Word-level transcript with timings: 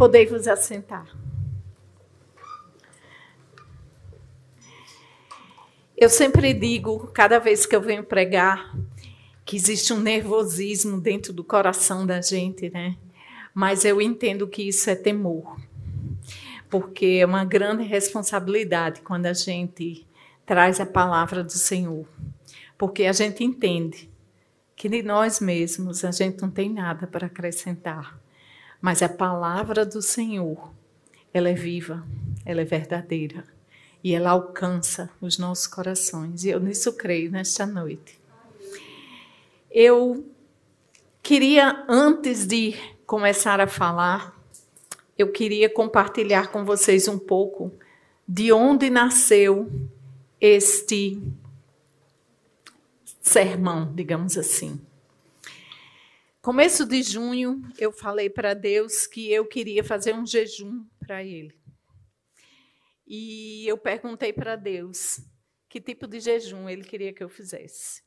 Podei 0.00 0.24
vos 0.24 0.48
assentar. 0.48 1.14
Eu 5.94 6.08
sempre 6.08 6.54
digo, 6.54 7.08
cada 7.08 7.38
vez 7.38 7.66
que 7.66 7.76
eu 7.76 7.82
venho 7.82 8.02
pregar, 8.02 8.74
que 9.44 9.56
existe 9.56 9.92
um 9.92 10.00
nervosismo 10.00 10.98
dentro 10.98 11.34
do 11.34 11.44
coração 11.44 12.06
da 12.06 12.22
gente, 12.22 12.70
né? 12.70 12.96
Mas 13.52 13.84
eu 13.84 14.00
entendo 14.00 14.48
que 14.48 14.62
isso 14.62 14.88
é 14.88 14.94
temor. 14.94 15.60
Porque 16.70 17.18
é 17.20 17.26
uma 17.26 17.44
grande 17.44 17.82
responsabilidade 17.82 19.02
quando 19.02 19.26
a 19.26 19.34
gente 19.34 20.06
traz 20.46 20.80
a 20.80 20.86
palavra 20.86 21.44
do 21.44 21.52
Senhor. 21.52 22.08
Porque 22.78 23.04
a 23.04 23.12
gente 23.12 23.44
entende 23.44 24.10
que 24.74 24.88
de 24.88 25.02
nós 25.02 25.40
mesmos 25.40 26.06
a 26.06 26.10
gente 26.10 26.40
não 26.40 26.50
tem 26.50 26.72
nada 26.72 27.06
para 27.06 27.26
acrescentar. 27.26 28.18
Mas 28.80 29.02
a 29.02 29.08
palavra 29.08 29.84
do 29.84 30.00
Senhor, 30.00 30.72
ela 31.32 31.48
é 31.48 31.54
viva, 31.54 32.06
ela 32.44 32.60
é 32.60 32.64
verdadeira 32.64 33.44
e 34.02 34.14
ela 34.14 34.30
alcança 34.30 35.10
os 35.20 35.38
nossos 35.38 35.66
corações. 35.66 36.44
E 36.44 36.50
eu 36.50 36.60
nisso 36.60 36.92
creio 36.94 37.30
nesta 37.30 37.66
noite. 37.66 38.18
Eu 39.70 40.24
queria, 41.22 41.84
antes 41.88 42.46
de 42.46 42.74
começar 43.06 43.60
a 43.60 43.66
falar, 43.66 44.34
eu 45.16 45.30
queria 45.30 45.68
compartilhar 45.68 46.48
com 46.48 46.64
vocês 46.64 47.06
um 47.06 47.18
pouco 47.18 47.72
de 48.26 48.52
onde 48.52 48.88
nasceu 48.88 49.70
este 50.40 51.20
sermão, 53.20 53.92
digamos 53.94 54.38
assim. 54.38 54.80
Começo 56.42 56.86
de 56.86 57.02
junho, 57.02 57.60
eu 57.78 57.92
falei 57.92 58.30
para 58.30 58.54
Deus 58.54 59.06
que 59.06 59.30
eu 59.30 59.46
queria 59.46 59.84
fazer 59.84 60.14
um 60.14 60.24
jejum 60.24 60.86
para 60.98 61.22
Ele. 61.22 61.54
E 63.06 63.66
eu 63.68 63.76
perguntei 63.76 64.32
para 64.32 64.56
Deus 64.56 65.20
que 65.68 65.82
tipo 65.82 66.06
de 66.06 66.18
jejum 66.18 66.66
Ele 66.66 66.82
queria 66.82 67.12
que 67.12 67.22
eu 67.22 67.28
fizesse. 67.28 68.02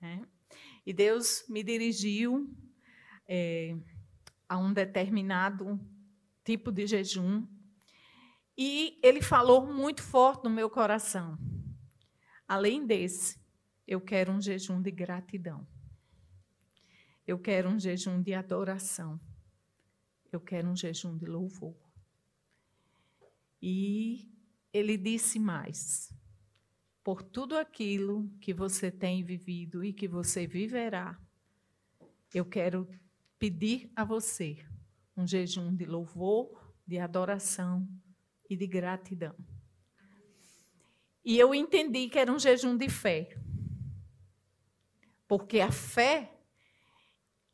Né? 0.00 0.26
E 0.84 0.92
Deus 0.92 1.44
me 1.48 1.62
dirigiu 1.62 2.52
é, 3.28 3.76
a 4.48 4.58
um 4.58 4.72
determinado 4.72 5.78
tipo 6.44 6.72
de 6.72 6.84
jejum. 6.84 7.46
E 8.56 8.98
Ele 9.04 9.22
falou 9.22 9.72
muito 9.72 10.02
forte 10.02 10.42
no 10.42 10.50
meu 10.50 10.68
coração. 10.68 11.38
Além 12.48 12.84
desse, 12.84 13.40
eu 13.86 14.00
quero 14.00 14.32
um 14.32 14.42
jejum 14.42 14.82
de 14.82 14.90
gratidão. 14.90 15.64
Eu 17.28 17.38
quero 17.38 17.68
um 17.68 17.78
jejum 17.78 18.22
de 18.22 18.32
adoração. 18.32 19.20
Eu 20.32 20.40
quero 20.40 20.66
um 20.66 20.74
jejum 20.74 21.14
de 21.14 21.26
louvor. 21.26 21.76
E 23.60 24.32
ele 24.72 24.96
disse 24.96 25.38
mais: 25.38 26.10
por 27.04 27.22
tudo 27.22 27.58
aquilo 27.58 28.30
que 28.40 28.54
você 28.54 28.90
tem 28.90 29.22
vivido 29.22 29.84
e 29.84 29.92
que 29.92 30.08
você 30.08 30.46
viverá, 30.46 31.20
eu 32.32 32.46
quero 32.46 32.88
pedir 33.38 33.92
a 33.94 34.06
você 34.06 34.64
um 35.14 35.26
jejum 35.26 35.76
de 35.76 35.84
louvor, 35.84 36.74
de 36.86 36.98
adoração 36.98 37.86
e 38.48 38.56
de 38.56 38.66
gratidão. 38.66 39.36
E 41.22 41.38
eu 41.38 41.54
entendi 41.54 42.08
que 42.08 42.18
era 42.18 42.32
um 42.32 42.38
jejum 42.38 42.74
de 42.74 42.88
fé. 42.88 43.38
Porque 45.26 45.60
a 45.60 45.70
fé 45.70 46.37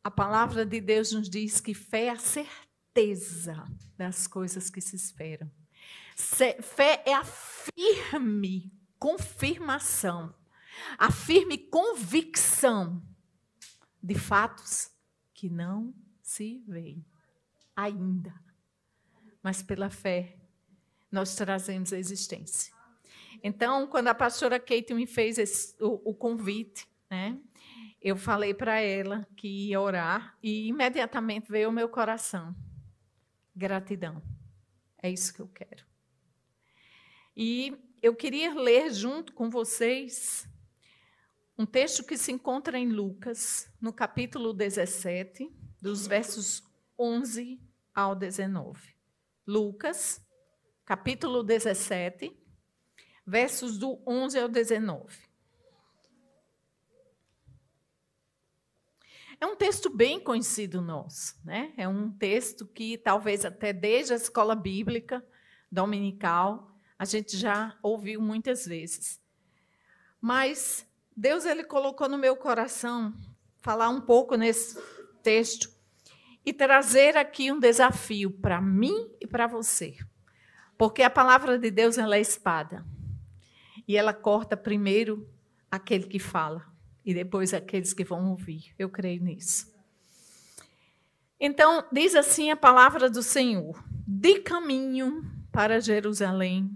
a 0.04 0.10
palavra 0.10 0.66
de 0.66 0.82
Deus 0.82 1.12
nos 1.12 1.30
diz 1.30 1.60
que 1.60 1.72
fé 1.72 2.04
é 2.04 2.10
a 2.10 2.18
certeza 2.18 3.66
das 3.96 4.26
coisas 4.26 4.68
que 4.68 4.82
se 4.82 4.94
esperam. 4.94 5.50
Fé 6.14 7.02
é 7.06 7.14
a 7.14 7.24
firme 7.24 8.70
confirmação, 8.98 10.34
a 10.98 11.10
firme 11.10 11.56
convicção 11.56 13.02
de 14.02 14.14
fatos 14.14 14.90
que 15.32 15.48
não 15.48 15.94
se 16.22 16.62
veem 16.68 17.02
ainda. 17.74 18.34
Mas 19.42 19.62
pela 19.62 19.88
fé 19.88 20.36
nós 21.10 21.34
trazemos 21.34 21.94
a 21.94 21.98
existência. 21.98 22.74
Então, 23.42 23.86
quando 23.86 24.08
a 24.08 24.14
pastora 24.14 24.60
Kate 24.60 24.92
me 24.92 25.06
fez 25.06 25.38
esse, 25.38 25.74
o, 25.82 26.10
o 26.10 26.14
convite, 26.14 26.86
né? 27.10 27.38
Eu 28.04 28.16
falei 28.18 28.52
para 28.52 28.78
ela 28.78 29.26
que 29.34 29.48
ia 29.48 29.80
orar 29.80 30.36
e 30.42 30.68
imediatamente 30.68 31.50
veio 31.50 31.68
ao 31.68 31.72
meu 31.72 31.88
coração 31.88 32.54
gratidão. 33.56 34.22
É 35.02 35.08
isso 35.10 35.32
que 35.32 35.40
eu 35.40 35.48
quero. 35.48 35.86
E 37.34 37.74
eu 38.02 38.14
queria 38.14 38.52
ler 38.52 38.92
junto 38.92 39.32
com 39.32 39.48
vocês 39.48 40.46
um 41.56 41.64
texto 41.64 42.04
que 42.04 42.18
se 42.18 42.30
encontra 42.30 42.78
em 42.78 42.88
Lucas, 42.90 43.72
no 43.80 43.90
capítulo 43.90 44.52
17, 44.52 45.50
dos 45.80 46.06
versos 46.06 46.62
11 46.98 47.58
ao 47.94 48.14
19. 48.14 48.94
Lucas, 49.46 50.22
capítulo 50.84 51.42
17, 51.42 52.36
versos 53.26 53.78
do 53.78 54.02
11 54.06 54.40
ao 54.40 54.48
19. 54.48 55.33
É 59.44 59.46
um 59.46 59.56
texto 59.56 59.90
bem 59.90 60.18
conhecido 60.18 60.80
nosso, 60.80 61.36
né? 61.44 61.74
É 61.76 61.86
um 61.86 62.10
texto 62.10 62.66
que 62.66 62.96
talvez 62.96 63.44
até 63.44 63.74
desde 63.74 64.14
a 64.14 64.16
escola 64.16 64.54
bíblica 64.54 65.22
dominical 65.70 66.74
a 66.98 67.04
gente 67.04 67.36
já 67.36 67.76
ouviu 67.82 68.22
muitas 68.22 68.64
vezes. 68.64 69.20
Mas 70.18 70.88
Deus 71.14 71.44
ele 71.44 71.62
colocou 71.62 72.08
no 72.08 72.16
meu 72.16 72.34
coração 72.36 73.12
falar 73.60 73.90
um 73.90 74.00
pouco 74.00 74.34
nesse 74.34 74.80
texto 75.22 75.70
e 76.42 76.50
trazer 76.50 77.14
aqui 77.14 77.52
um 77.52 77.60
desafio 77.60 78.30
para 78.30 78.62
mim 78.62 79.10
e 79.20 79.26
para 79.26 79.46
você. 79.46 79.94
Porque 80.78 81.02
a 81.02 81.10
palavra 81.10 81.58
de 81.58 81.70
Deus 81.70 81.98
ela 81.98 82.16
é 82.16 82.20
espada. 82.22 82.82
E 83.86 83.94
ela 83.94 84.14
corta 84.14 84.56
primeiro 84.56 85.28
aquele 85.70 86.06
que 86.06 86.18
fala 86.18 86.73
e 87.04 87.12
depois 87.12 87.52
aqueles 87.52 87.92
que 87.92 88.04
vão 88.04 88.30
ouvir. 88.30 88.74
Eu 88.78 88.88
creio 88.88 89.22
nisso. 89.22 89.72
Então, 91.38 91.84
diz 91.92 92.14
assim 92.14 92.50
a 92.50 92.56
palavra 92.56 93.10
do 93.10 93.22
Senhor: 93.22 93.82
de 94.06 94.40
caminho 94.40 95.24
para 95.52 95.80
Jerusalém, 95.80 96.70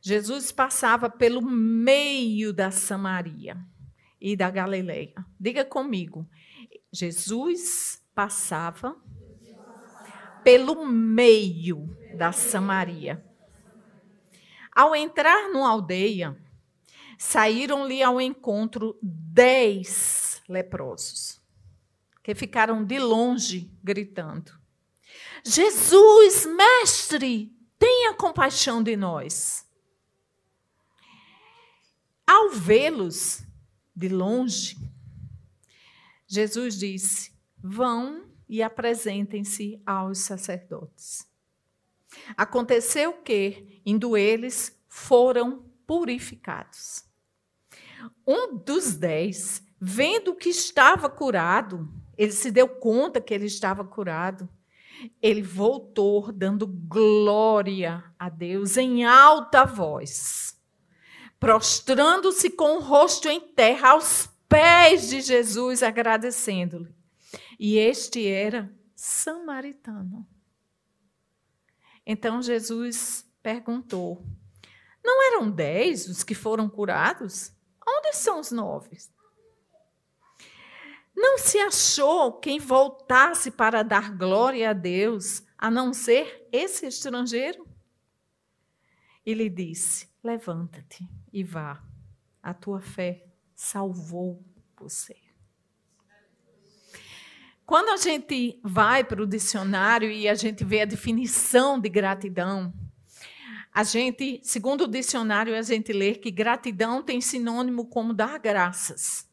Jesus 0.00 0.50
passava 0.52 1.08
pelo 1.08 1.42
meio 1.42 2.52
da 2.52 2.70
Samaria 2.70 3.56
e 4.20 4.36
da 4.36 4.50
Galileia. 4.50 5.14
Diga 5.38 5.64
comigo. 5.64 6.26
Jesus 6.92 8.02
passava 8.14 8.96
pelo 10.42 10.84
meio 10.86 11.88
da 12.16 12.32
Samaria. 12.32 13.24
Ao 14.74 14.94
entrar 14.94 15.50
numa 15.50 15.70
aldeia, 15.70 16.36
saíram-lhe 17.18 18.02
ao 18.02 18.20
encontro 18.20 18.98
dez 19.02 20.42
leprosos, 20.48 21.40
que 22.22 22.34
ficaram 22.34 22.84
de 22.84 22.98
longe 22.98 23.70
gritando: 23.82 24.52
Jesus, 25.44 26.46
mestre, 26.46 27.52
tenha 27.78 28.14
compaixão 28.14 28.82
de 28.82 28.96
nós. 28.96 29.66
Ao 32.26 32.50
vê-los 32.50 33.42
de 33.94 34.08
longe, 34.08 34.76
Jesus 36.26 36.78
disse: 36.78 37.32
Vão 37.62 38.24
e 38.48 38.62
apresentem-se 38.62 39.80
aos 39.84 40.18
sacerdotes. 40.18 41.26
Aconteceu 42.36 43.12
que, 43.14 43.80
indo 43.84 44.16
eles, 44.16 44.78
foram 44.88 45.64
purificados. 45.86 47.04
Um 48.26 48.56
dos 48.56 48.94
dez, 48.94 49.62
vendo 49.80 50.34
que 50.34 50.48
estava 50.48 51.08
curado, 51.08 51.88
ele 52.16 52.32
se 52.32 52.50
deu 52.50 52.68
conta 52.68 53.20
que 53.20 53.34
ele 53.34 53.46
estava 53.46 53.84
curado. 53.84 54.48
Ele 55.20 55.42
voltou 55.42 56.32
dando 56.32 56.66
glória 56.66 58.04
a 58.18 58.28
Deus 58.28 58.76
em 58.76 59.04
alta 59.04 59.64
voz, 59.64 60.58
prostrando-se 61.38 62.50
com 62.50 62.76
o 62.76 62.80
rosto 62.80 63.28
em 63.28 63.40
terra 63.40 63.90
aos 63.90 64.28
pés 64.48 65.08
de 65.08 65.20
Jesus, 65.20 65.82
agradecendo-lhe. 65.82 66.94
E 67.58 67.76
este 67.76 68.26
era 68.26 68.72
samaritano. 68.94 70.26
Então 72.06 72.40
Jesus 72.40 73.28
perguntou: 73.42 74.24
Não 75.04 75.22
eram 75.22 75.50
dez 75.50 76.08
os 76.08 76.24
que 76.24 76.34
foram 76.34 76.68
curados? 76.68 77.52
Onde 77.86 78.14
são 78.14 78.40
os 78.40 78.50
nove? 78.50 78.96
Não 81.14 81.38
se 81.38 81.58
achou 81.58 82.32
quem 82.40 82.58
voltasse 82.58 83.50
para 83.50 83.82
dar 83.82 84.16
glória 84.16 84.70
a 84.70 84.72
Deus, 84.72 85.44
a 85.58 85.70
não 85.70 85.92
ser 85.92 86.48
esse 86.50 86.86
estrangeiro? 86.86 87.68
E 89.24 89.34
lhe 89.34 89.50
disse: 89.50 90.08
Levanta-te 90.22 91.06
e 91.32 91.44
vá, 91.44 91.82
a 92.42 92.54
tua 92.54 92.80
fé 92.80 93.26
salvou 93.54 94.42
você. 94.76 95.16
Quando 97.66 97.90
a 97.90 97.96
gente 97.96 98.60
vai 98.62 99.04
para 99.04 99.22
o 99.22 99.26
dicionário 99.26 100.10
e 100.10 100.28
a 100.28 100.34
gente 100.34 100.64
vê 100.64 100.82
a 100.82 100.86
definição 100.86 101.80
de 101.80 101.88
gratidão, 101.88 102.72
a 103.74 103.82
gente, 103.82 104.40
segundo 104.44 104.84
o 104.84 104.88
dicionário, 104.88 105.58
a 105.58 105.62
gente 105.62 105.92
lê 105.92 106.14
que 106.14 106.30
gratidão 106.30 107.02
tem 107.02 107.20
sinônimo 107.20 107.86
como 107.86 108.14
dar 108.14 108.38
graças. 108.38 109.28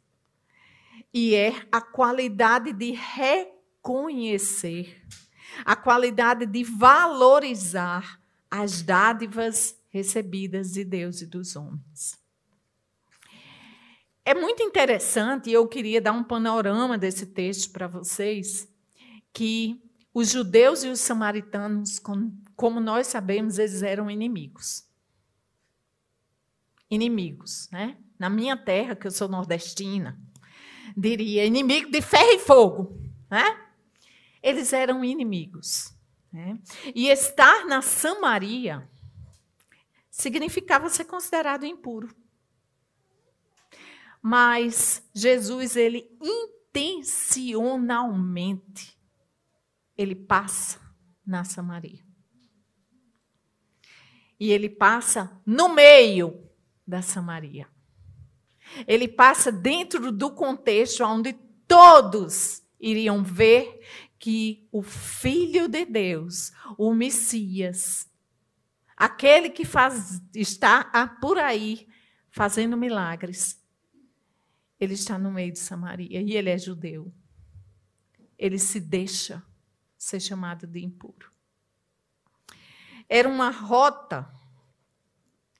E 1.13 1.35
é 1.35 1.53
a 1.71 1.79
qualidade 1.79 2.73
de 2.73 2.91
reconhecer, 2.91 4.99
a 5.63 5.75
qualidade 5.75 6.47
de 6.47 6.63
valorizar 6.63 8.19
as 8.49 8.81
dádivas 8.81 9.79
recebidas 9.89 10.71
de 10.71 10.83
Deus 10.83 11.21
e 11.21 11.27
dos 11.27 11.55
homens. 11.55 12.19
É 14.25 14.33
muito 14.33 14.63
interessante, 14.63 15.51
e 15.51 15.53
eu 15.53 15.67
queria 15.67 16.01
dar 16.01 16.13
um 16.13 16.23
panorama 16.23 16.97
desse 16.97 17.27
texto 17.27 17.71
para 17.71 17.87
vocês, 17.87 18.67
que 19.31 19.79
os 20.13 20.29
judeus 20.29 20.83
e 20.83 20.87
os 20.87 20.99
samaritanos, 20.99 21.99
como 22.61 22.79
nós 22.79 23.07
sabemos, 23.07 23.57
eles 23.57 23.81
eram 23.81 24.07
inimigos. 24.07 24.87
Inimigos, 26.87 27.67
né? 27.71 27.97
Na 28.19 28.29
minha 28.29 28.55
terra, 28.55 28.95
que 28.95 29.07
eu 29.07 29.11
sou 29.11 29.27
nordestina, 29.27 30.21
diria 30.95 31.43
inimigo 31.43 31.89
de 31.89 32.03
ferro 32.03 32.33
e 32.33 32.37
fogo, 32.37 33.01
né? 33.31 33.67
Eles 34.43 34.73
eram 34.73 35.03
inimigos. 35.03 35.91
Né? 36.31 36.59
E 36.93 37.07
estar 37.07 37.65
na 37.65 37.81
Samaria 37.81 38.87
significava 40.11 40.87
ser 40.87 41.05
considerado 41.05 41.65
impuro. 41.65 42.15
Mas 44.21 45.03
Jesus, 45.15 45.75
ele 45.75 46.07
intencionalmente, 46.71 48.95
ele 49.97 50.13
passa 50.13 50.79
na 51.25 51.43
Samaria. 51.43 52.10
E 54.41 54.51
ele 54.51 54.67
passa 54.67 55.39
no 55.45 55.69
meio 55.69 56.49
da 56.85 57.03
Samaria. 57.03 57.67
Ele 58.87 59.07
passa 59.07 59.51
dentro 59.51 60.11
do 60.11 60.31
contexto 60.31 61.03
onde 61.03 61.33
todos 61.67 62.63
iriam 62.79 63.23
ver 63.23 63.79
que 64.17 64.67
o 64.71 64.81
Filho 64.81 65.67
de 65.67 65.85
Deus, 65.85 66.51
o 66.75 66.91
Messias, 66.91 68.09
aquele 68.97 69.51
que 69.51 69.63
faz, 69.63 70.19
está 70.33 71.07
por 71.21 71.37
aí 71.37 71.87
fazendo 72.31 72.75
milagres, 72.75 73.63
ele 74.79 74.95
está 74.95 75.19
no 75.19 75.29
meio 75.29 75.51
de 75.51 75.59
Samaria 75.59 76.19
e 76.19 76.35
ele 76.35 76.49
é 76.49 76.57
judeu. 76.57 77.13
Ele 78.39 78.57
se 78.57 78.79
deixa 78.79 79.43
ser 79.95 80.19
chamado 80.19 80.65
de 80.65 80.83
impuro. 80.83 81.30
Era 83.13 83.27
uma 83.27 83.49
rota. 83.49 84.25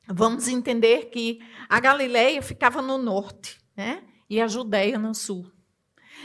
Vamos 0.08 0.48
entender 0.48 1.10
que 1.10 1.42
a 1.68 1.82
Galileia 1.82 2.42
ficava 2.42 2.82
no 2.82 2.98
norte, 2.98 3.60
né? 3.76 4.06
E 4.30 4.40
a 4.40 4.48
Judéia 4.48 4.98
no 4.98 5.14
sul. 5.14 5.52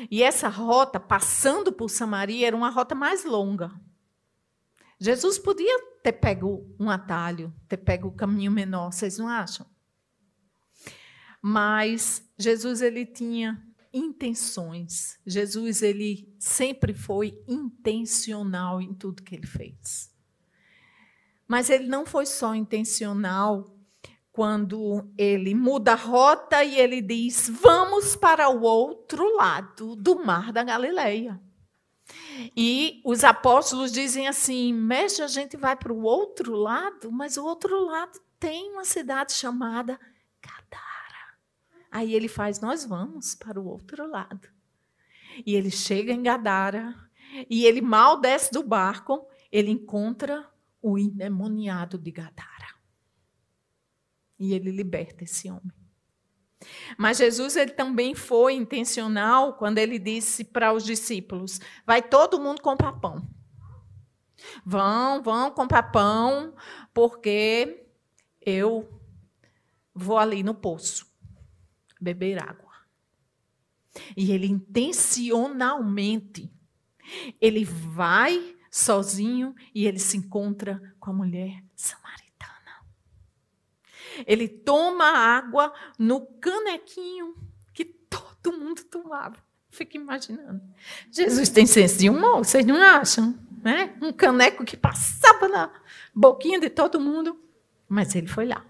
E 0.08 0.22
essa 0.22 0.48
rota, 0.48 1.00
passando 1.00 1.72
por 1.72 1.90
Samaria, 1.90 2.46
era 2.46 2.56
uma 2.56 2.70
rota 2.70 2.94
mais 2.94 3.24
longa. 3.24 3.72
Jesus 5.00 5.36
podia 5.36 5.76
ter 6.00 6.12
pego 6.12 6.72
um 6.78 6.88
atalho, 6.88 7.52
ter 7.66 7.78
pego 7.78 8.06
o 8.06 8.14
caminho 8.14 8.52
menor, 8.52 8.92
vocês 8.92 9.18
não 9.18 9.26
acham? 9.26 9.66
Mas 11.42 12.22
Jesus 12.38 12.80
ele 12.80 13.04
tinha 13.04 13.60
intenções. 13.92 15.18
Jesus 15.26 15.82
ele 15.82 16.32
sempre 16.38 16.94
foi 16.94 17.36
intencional 17.48 18.80
em 18.80 18.94
tudo 18.94 19.24
que 19.24 19.34
ele 19.34 19.46
fez. 19.46 20.14
Mas 21.46 21.70
ele 21.70 21.86
não 21.86 22.04
foi 22.04 22.26
só 22.26 22.54
intencional 22.54 23.64
quando 24.32 25.08
ele 25.16 25.54
muda 25.54 25.92
a 25.92 25.96
rota 25.96 26.62
e 26.64 26.78
ele 26.78 27.00
diz: 27.00 27.48
"Vamos 27.48 28.16
para 28.16 28.48
o 28.48 28.62
outro 28.62 29.36
lado 29.36 29.94
do 29.96 30.24
mar 30.24 30.52
da 30.52 30.62
Galileia". 30.62 31.40
E 32.56 33.00
os 33.04 33.24
apóstolos 33.24 33.92
dizem 33.92 34.28
assim: 34.28 34.72
"Mestre, 34.72 35.22
a 35.22 35.28
gente 35.28 35.56
vai 35.56 35.76
para 35.76 35.92
o 35.92 36.02
outro 36.02 36.54
lado, 36.54 37.10
mas 37.12 37.36
o 37.36 37.44
outro 37.44 37.84
lado 37.84 38.18
tem 38.38 38.72
uma 38.72 38.84
cidade 38.84 39.32
chamada 39.32 39.98
Gadara". 40.42 41.38
Aí 41.90 42.14
ele 42.14 42.28
faz: 42.28 42.60
Nós 42.60 42.84
vamos 42.84 43.34
para 43.34 43.60
o 43.60 43.66
outro 43.66 44.06
lado. 44.06 44.48
E 45.44 45.54
ele 45.54 45.70
chega 45.70 46.12
em 46.12 46.22
Gadara, 46.22 46.94
e 47.48 47.64
ele 47.66 47.80
mal 47.80 48.20
desce 48.20 48.50
do 48.52 48.62
barco, 48.62 49.26
ele 49.52 49.70
encontra 49.70 50.48
o 50.88 50.96
endemoniado 50.96 51.98
de 51.98 52.12
Gadara. 52.12 52.76
E 54.38 54.54
ele 54.54 54.70
liberta 54.70 55.24
esse 55.24 55.50
homem. 55.50 55.72
Mas 56.96 57.18
Jesus 57.18 57.56
ele 57.56 57.72
também 57.72 58.14
foi 58.14 58.54
intencional 58.54 59.54
quando 59.54 59.78
ele 59.78 59.98
disse 59.98 60.44
para 60.44 60.72
os 60.72 60.84
discípulos: 60.84 61.60
Vai 61.84 62.00
todo 62.00 62.38
mundo 62.38 62.62
comprar 62.62 62.92
pão. 62.92 63.28
Vão, 64.64 65.20
vão 65.22 65.50
comprar 65.50 65.90
pão, 65.90 66.54
porque 66.94 67.84
eu 68.40 68.88
vou 69.92 70.18
ali 70.18 70.44
no 70.44 70.54
poço 70.54 71.04
beber 72.00 72.40
água. 72.40 72.72
E 74.16 74.30
ele 74.30 74.46
intencionalmente, 74.46 76.48
ele 77.40 77.64
vai 77.64 78.55
sozinho 78.76 79.54
e 79.74 79.86
ele 79.86 79.98
se 79.98 80.18
encontra 80.18 80.80
com 81.00 81.10
a 81.10 81.14
mulher 81.14 81.62
samaritana. 81.74 82.84
Ele 84.26 84.46
toma 84.46 85.06
água 85.06 85.72
no 85.98 86.20
canequinho 86.20 87.34
que 87.72 87.84
todo 87.84 88.52
mundo 88.52 88.84
tomava. 88.84 89.36
Fica 89.70 89.96
imaginando. 89.96 90.60
Jesus 91.10 91.48
tem 91.48 91.66
senso 91.66 91.98
de 91.98 92.10
humor, 92.10 92.44
vocês 92.44 92.66
não 92.66 92.76
acham? 92.76 93.34
Né? 93.62 93.96
Um 94.00 94.12
caneco 94.12 94.62
que 94.62 94.76
passava 94.76 95.48
na 95.48 95.70
boquinha 96.14 96.60
de 96.60 96.68
todo 96.68 97.00
mundo. 97.00 97.38
Mas 97.88 98.14
ele 98.14 98.26
foi 98.26 98.46
lá. 98.46 98.62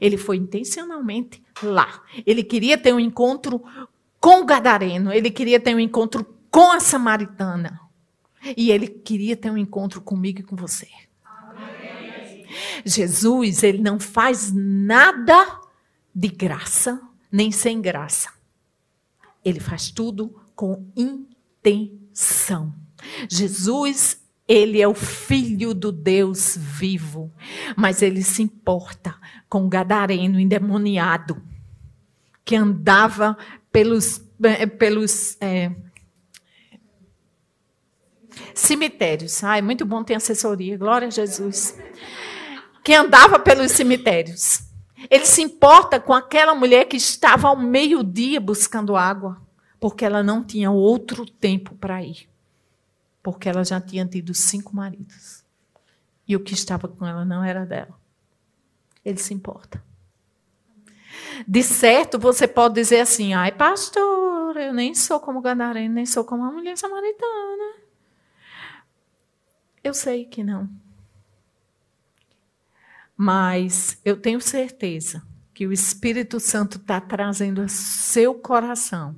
Ele 0.00 0.16
foi 0.16 0.36
intencionalmente 0.36 1.42
lá. 1.60 2.00
Ele 2.24 2.44
queria 2.44 2.78
ter 2.78 2.92
um 2.92 3.00
encontro 3.00 3.60
com 4.20 4.40
o 4.40 4.44
gadareno, 4.44 5.12
ele 5.12 5.30
queria 5.30 5.58
ter 5.58 5.74
um 5.74 5.80
encontro 5.80 6.24
com 6.48 6.70
a 6.70 6.78
samaritana. 6.78 7.83
E 8.56 8.70
ele 8.70 8.88
queria 8.88 9.36
ter 9.36 9.50
um 9.50 9.56
encontro 9.56 10.00
comigo 10.00 10.40
e 10.40 10.42
com 10.42 10.56
você. 10.56 10.88
Jesus, 12.84 13.62
ele 13.62 13.78
não 13.78 13.98
faz 13.98 14.52
nada 14.54 15.60
de 16.14 16.28
graça, 16.28 17.00
nem 17.30 17.50
sem 17.50 17.80
graça. 17.80 18.30
Ele 19.44 19.60
faz 19.60 19.90
tudo 19.90 20.40
com 20.54 20.86
intenção. 20.96 22.74
Jesus 23.28 24.22
ele 24.46 24.80
é 24.80 24.86
o 24.86 24.94
filho 24.94 25.72
do 25.72 25.90
Deus 25.90 26.56
vivo, 26.56 27.32
mas 27.76 28.02
ele 28.02 28.22
se 28.22 28.42
importa 28.42 29.16
com 29.48 29.64
o 29.64 29.68
gadareno 29.68 30.38
endemoniado 30.38 31.42
que 32.44 32.54
andava 32.54 33.38
pelos, 33.72 34.22
eh, 34.42 34.66
pelos 34.66 35.38
é, 35.40 35.74
cemitérios. 38.54 39.42
Ai, 39.42 39.62
muito 39.62 39.84
bom 39.84 40.02
ter 40.02 40.14
assessoria, 40.14 40.76
glória 40.76 41.08
a 41.08 41.10
Jesus. 41.10 41.76
Que 42.82 42.94
andava 42.94 43.38
pelos 43.38 43.72
cemitérios. 43.72 44.60
Ele 45.10 45.26
se 45.26 45.42
importa 45.42 46.00
com 46.00 46.12
aquela 46.12 46.54
mulher 46.54 46.86
que 46.86 46.96
estava 46.96 47.48
ao 47.48 47.56
meio-dia 47.56 48.40
buscando 48.40 48.96
água, 48.96 49.40
porque 49.78 50.04
ela 50.04 50.22
não 50.22 50.42
tinha 50.42 50.70
outro 50.70 51.26
tempo 51.26 51.74
para 51.74 52.02
ir 52.02 52.28
porque 53.24 53.48
ela 53.48 53.64
já 53.64 53.80
tinha 53.80 54.04
tido 54.04 54.34
cinco 54.34 54.76
maridos. 54.76 55.42
E 56.28 56.36
o 56.36 56.40
que 56.40 56.52
estava 56.52 56.86
com 56.86 57.06
ela 57.06 57.24
não 57.24 57.42
era 57.42 57.64
dela. 57.64 57.98
Ele 59.02 59.16
se 59.16 59.32
importa. 59.32 59.82
De 61.48 61.62
certo, 61.62 62.18
você 62.18 62.46
pode 62.46 62.74
dizer 62.74 63.00
assim: 63.00 63.32
ai, 63.32 63.50
pastor, 63.50 64.56
eu 64.58 64.74
nem 64.74 64.94
sou 64.94 65.18
como 65.18 65.40
Gadareno, 65.40 65.94
nem 65.94 66.04
sou 66.04 66.22
como 66.22 66.44
a 66.44 66.52
mulher 66.52 66.76
samaritana. 66.76 67.83
Eu 69.84 69.92
sei 69.92 70.24
que 70.24 70.42
não. 70.42 70.68
Mas 73.14 74.00
eu 74.02 74.16
tenho 74.16 74.40
certeza 74.40 75.22
que 75.52 75.66
o 75.66 75.72
Espírito 75.72 76.40
Santo 76.40 76.78
está 76.78 77.00
trazendo 77.00 77.60
ao 77.60 77.68
seu 77.68 78.34
coração 78.34 79.14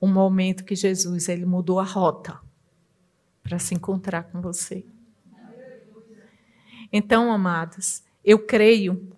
um 0.00 0.08
momento 0.08 0.64
que 0.64 0.74
Jesus 0.74 1.28
ele 1.28 1.44
mudou 1.44 1.78
a 1.78 1.84
rota 1.84 2.40
para 3.42 3.58
se 3.58 3.74
encontrar 3.74 4.24
com 4.24 4.40
você. 4.40 4.84
Então, 6.90 7.30
amados, 7.30 8.02
eu 8.24 8.44
creio 8.44 9.14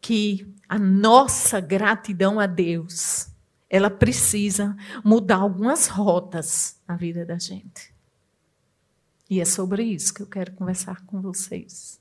que 0.00 0.52
a 0.68 0.78
nossa 0.78 1.60
gratidão 1.60 2.38
a 2.38 2.46
Deus, 2.46 3.30
ela 3.70 3.88
precisa 3.88 4.76
mudar 5.02 5.36
algumas 5.36 5.86
rotas 5.86 6.80
na 6.86 6.96
vida 6.96 7.24
da 7.24 7.38
gente. 7.38 7.97
E 9.28 9.40
é 9.40 9.44
sobre 9.44 9.82
isso 9.82 10.14
que 10.14 10.22
eu 10.22 10.26
quero 10.26 10.52
conversar 10.52 11.04
com 11.06 11.20
vocês. 11.20 12.00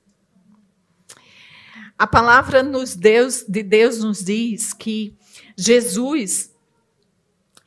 A 1.98 2.06
palavra 2.06 2.62
nos 2.62 2.96
Deus, 2.96 3.44
de 3.48 3.64
Deus 3.64 4.00
nos 4.00 4.24
diz 4.24 4.72
que 4.72 5.18
Jesus 5.58 6.54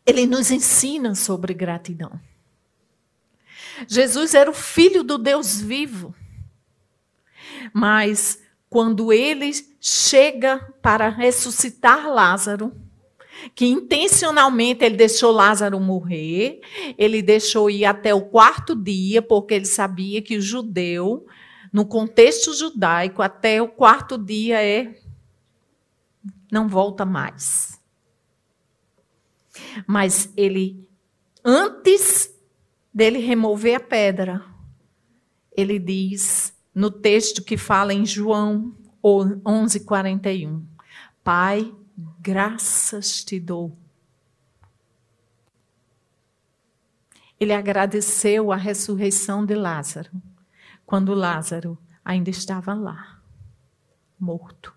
ele 0.07 0.27
nos 0.27 0.51
ensina 0.51 1.15
sobre 1.15 1.53
gratidão. 1.53 2.21
Jesus 3.87 4.35
era 4.35 4.51
o 4.51 4.55
filho 4.55 5.03
do 5.03 5.19
Deus 5.19 5.61
vivo. 5.61 6.15
Mas 7.73 8.41
quando 8.69 9.13
ele 9.13 9.53
chega 9.81 10.59
para 10.83 11.09
ressuscitar 11.09 12.09
Lázaro, 12.09 12.73
que 13.55 13.67
intencionalmente 13.67 14.85
ele 14.85 14.97
deixou 14.97 15.33
Lázaro 15.33 15.79
morrer, 15.81 16.61
ele 16.97 17.23
deixou 17.23 17.71
ir 17.71 17.85
até 17.85 18.15
o 18.15 18.23
quarto 18.23 18.75
dia, 18.75 19.23
porque 19.23 19.55
ele 19.55 19.65
sabia 19.65 20.23
que 20.23 20.37
o 20.37 20.43
judeu, 20.43 21.27
no 21.73 21.87
contexto 21.87 22.55
judaico, 22.55 23.23
até 23.23 23.61
o 23.61 23.69
quarto 23.69 24.19
dia 24.19 24.63
é 24.63 24.95
não 26.51 26.69
volta 26.69 27.05
mais. 27.05 27.81
Mas 29.87 30.33
ele, 30.37 30.87
antes 31.45 32.35
dele 32.93 33.19
remover 33.19 33.77
a 33.77 33.81
pedra, 33.81 34.45
ele 35.57 35.79
diz 35.79 36.53
no 36.75 36.91
texto 36.91 37.43
que 37.45 37.57
fala 37.57 37.93
em 37.93 38.05
João 38.05 38.75
11:41, 39.03 40.63
Pai, 41.23 41.73
graças 42.21 43.25
te 43.25 43.41
dou. 43.41 43.77
Ele 47.39 47.53
agradeceu 47.53 48.53
a 48.53 48.57
ressurreição 48.57 49.47
de 49.47 49.55
Lázaro, 49.55 50.11
quando 50.85 51.15
Lázaro 51.15 51.79
ainda 52.05 52.29
estava 52.29 52.75
lá, 52.75 53.23
morto. 54.19 54.75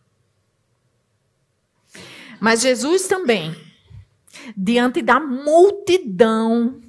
Mas 2.39 2.62
Jesus 2.62 3.07
também, 3.07 3.53
diante 4.55 5.01
da 5.01 5.19
multidão, 5.19 6.81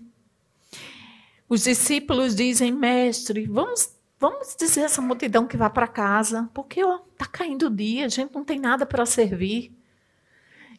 os 1.48 1.64
discípulos 1.64 2.34
dizem: 2.34 2.70
Mestre, 2.70 3.46
vamos 3.46 3.94
Vamos 4.24 4.56
dizer 4.58 4.80
essa 4.80 5.02
multidão 5.02 5.46
que 5.46 5.54
vai 5.54 5.68
para 5.68 5.86
casa, 5.86 6.48
porque 6.54 6.80
está 6.80 7.26
caindo 7.26 7.66
o 7.66 7.70
dia, 7.70 8.06
a 8.06 8.08
gente 8.08 8.34
não 8.34 8.42
tem 8.42 8.58
nada 8.58 8.86
para 8.86 9.04
servir. 9.04 9.70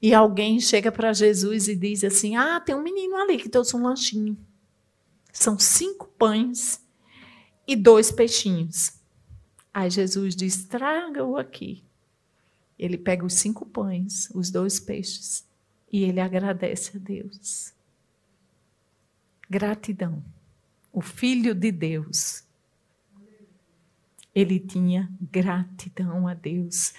E 0.02 0.14
alguém 0.14 0.60
chega 0.60 0.92
para 0.92 1.14
Jesus 1.14 1.68
e 1.68 1.76
diz 1.76 2.04
assim: 2.04 2.36
Ah, 2.36 2.60
tem 2.60 2.76
um 2.76 2.84
menino 2.84 3.16
ali 3.16 3.38
que 3.38 3.50
trouxe 3.50 3.76
um 3.76 3.84
lanchinho. 3.84 4.38
São 5.32 5.58
cinco 5.58 6.08
pães 6.18 6.82
e 7.68 7.76
dois 7.76 8.12
peixinhos. 8.12 8.94
Aí 9.74 9.90
Jesus 9.90 10.36
diz: 10.36 10.66
Traga-o 10.66 11.38
aqui. 11.38 11.84
Ele 12.78 12.98
pega 12.98 13.26
os 13.26 13.34
cinco 13.34 13.66
pães, 13.66 14.30
os 14.34 14.52
dois 14.52 14.80
peixes, 14.80 15.48
e 15.92 16.04
ele 16.04 16.20
agradece 16.20 16.98
a 16.98 17.00
Deus. 17.00 17.74
Gratidão. 19.50 20.24
O 20.92 21.02
Filho 21.02 21.56
de 21.56 21.72
Deus 21.72 22.46
ele 24.36 24.60
tinha 24.60 25.10
gratidão 25.22 26.28
a 26.28 26.34
Deus 26.34 26.94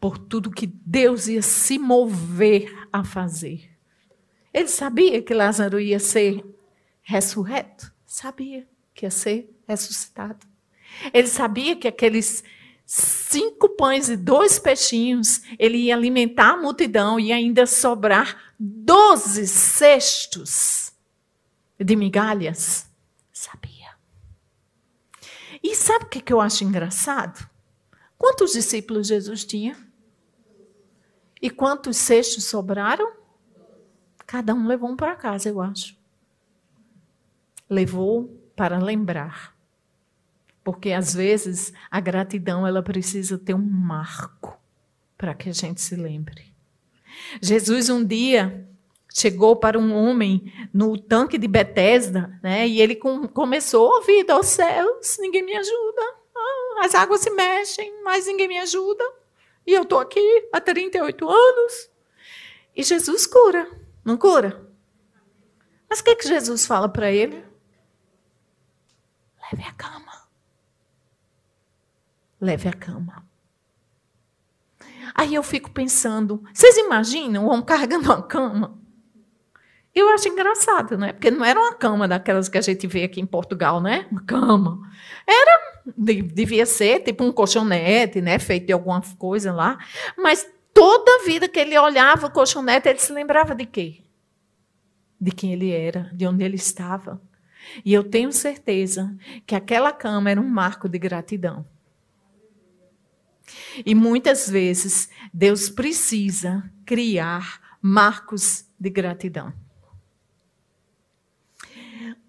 por 0.00 0.18
tudo 0.18 0.50
que 0.50 0.66
Deus 0.66 1.26
ia 1.26 1.42
se 1.42 1.78
mover 1.78 2.88
a 2.92 3.02
fazer. 3.04 3.70
Ele 4.52 4.68
sabia 4.68 5.22
que 5.22 5.34
Lázaro 5.34 5.80
ia 5.80 5.98
ser 5.98 6.44
ressurreto, 7.02 7.92
sabia 8.06 8.66
que 8.94 9.06
ia 9.06 9.10
ser 9.10 9.50
ressuscitado. 9.66 10.46
Ele 11.12 11.28
sabia 11.28 11.76
que 11.76 11.88
aqueles 11.88 12.42
cinco 12.84 13.68
pães 13.70 14.08
e 14.08 14.16
dois 14.16 14.58
peixinhos, 14.58 15.42
ele 15.58 15.76
ia 15.78 15.94
alimentar 15.94 16.54
a 16.54 16.56
multidão 16.56 17.20
e 17.20 17.32
ainda 17.32 17.66
sobrar 17.66 18.54
doze 18.58 19.46
cestos 19.46 20.92
de 21.78 21.94
migalhas. 21.94 22.88
Sabia. 23.32 23.90
E 25.62 25.74
sabe 25.74 26.06
o 26.06 26.08
que 26.08 26.32
eu 26.32 26.40
acho 26.40 26.64
engraçado? 26.64 27.48
Quantos 28.16 28.52
discípulos 28.52 29.06
Jesus 29.06 29.44
tinha? 29.44 29.87
E 31.40 31.50
quantos 31.50 31.96
cestos 31.96 32.44
sobraram? 32.44 33.12
Cada 34.26 34.54
um 34.54 34.66
levou 34.66 34.90
um 34.90 34.96
para 34.96 35.16
casa, 35.16 35.48
eu 35.48 35.60
acho. 35.60 35.96
Levou 37.68 38.28
para 38.54 38.78
lembrar. 38.78 39.56
Porque 40.62 40.92
às 40.92 41.14
vezes 41.14 41.72
a 41.90 42.00
gratidão 42.00 42.66
ela 42.66 42.82
precisa 42.82 43.38
ter 43.38 43.54
um 43.54 43.58
marco 43.58 44.58
para 45.16 45.34
que 45.34 45.48
a 45.48 45.52
gente 45.52 45.80
se 45.80 45.96
lembre. 45.96 46.54
Jesus 47.40 47.88
um 47.88 48.04
dia 48.04 48.68
chegou 49.12 49.56
para 49.56 49.78
um 49.78 49.94
homem 49.94 50.52
no 50.72 50.96
tanque 50.98 51.38
de 51.38 51.48
Betesda, 51.48 52.38
né? 52.42 52.68
E 52.68 52.80
ele 52.80 52.94
com, 52.94 53.26
começou 53.26 53.90
a 53.90 53.96
ouvir 53.96 54.30
aos 54.30 54.46
céus, 54.46 55.16
ninguém 55.18 55.44
me 55.44 55.56
ajuda. 55.56 56.02
Ah, 56.36 56.84
as 56.84 56.94
águas 56.94 57.20
se 57.20 57.30
mexem, 57.30 58.02
mas 58.04 58.26
ninguém 58.26 58.48
me 58.48 58.58
ajuda. 58.58 59.04
E 59.68 59.74
eu 59.74 59.82
estou 59.82 59.98
aqui 59.98 60.48
há 60.50 60.62
38 60.62 61.28
anos. 61.28 61.90
E 62.74 62.82
Jesus 62.82 63.26
cura, 63.26 63.70
não 64.02 64.16
cura? 64.16 64.66
Mas 65.90 66.00
o 66.00 66.04
que, 66.04 66.16
que 66.16 66.26
Jesus 66.26 66.64
fala 66.64 66.88
para 66.88 67.12
ele? 67.12 67.44
Leve 69.52 69.68
a 69.68 69.72
cama. 69.74 70.28
Leve 72.40 72.66
a 72.66 72.72
cama. 72.72 73.28
Aí 75.14 75.34
eu 75.34 75.42
fico 75.42 75.70
pensando, 75.70 76.42
vocês 76.50 76.78
imaginam 76.78 77.44
um 77.44 77.50
homem 77.50 77.66
carregando 77.66 78.06
uma 78.06 78.22
cama? 78.22 78.78
Eu 79.94 80.08
acho 80.14 80.30
engraçado, 80.30 80.96
né? 80.96 81.12
Porque 81.12 81.30
não 81.30 81.44
era 81.44 81.60
uma 81.60 81.74
cama 81.74 82.08
daquelas 82.08 82.48
que 82.48 82.56
a 82.56 82.62
gente 82.62 82.86
vê 82.86 83.04
aqui 83.04 83.20
em 83.20 83.26
Portugal, 83.26 83.82
né? 83.82 84.08
Uma 84.10 84.22
cama. 84.22 84.80
Era, 85.26 85.67
devia 85.96 86.66
ser 86.66 87.00
tipo 87.00 87.24
um 87.24 87.32
colchonete, 87.32 88.20
né? 88.20 88.38
Feito 88.38 88.66
de 88.66 88.72
alguma 88.72 89.00
coisa 89.18 89.52
lá. 89.52 89.78
Mas 90.16 90.46
toda 90.72 91.10
a 91.16 91.24
vida 91.24 91.48
que 91.48 91.58
ele 91.58 91.78
olhava 91.78 92.26
o 92.26 92.30
colchonete, 92.30 92.88
ele 92.88 92.98
se 92.98 93.12
lembrava 93.12 93.54
de 93.54 93.66
quê? 93.66 94.02
De 95.20 95.30
quem 95.30 95.52
ele 95.52 95.70
era, 95.70 96.10
de 96.12 96.26
onde 96.26 96.44
ele 96.44 96.56
estava. 96.56 97.20
E 97.84 97.92
eu 97.92 98.04
tenho 98.04 98.32
certeza 98.32 99.14
que 99.46 99.54
aquela 99.54 99.92
cama 99.92 100.30
era 100.30 100.40
um 100.40 100.48
marco 100.48 100.88
de 100.88 100.98
gratidão. 100.98 101.66
E 103.84 103.94
muitas 103.94 104.48
vezes 104.48 105.08
Deus 105.32 105.68
precisa 105.68 106.70
criar 106.84 107.78
marcos 107.80 108.66
de 108.78 108.90
gratidão 108.90 109.52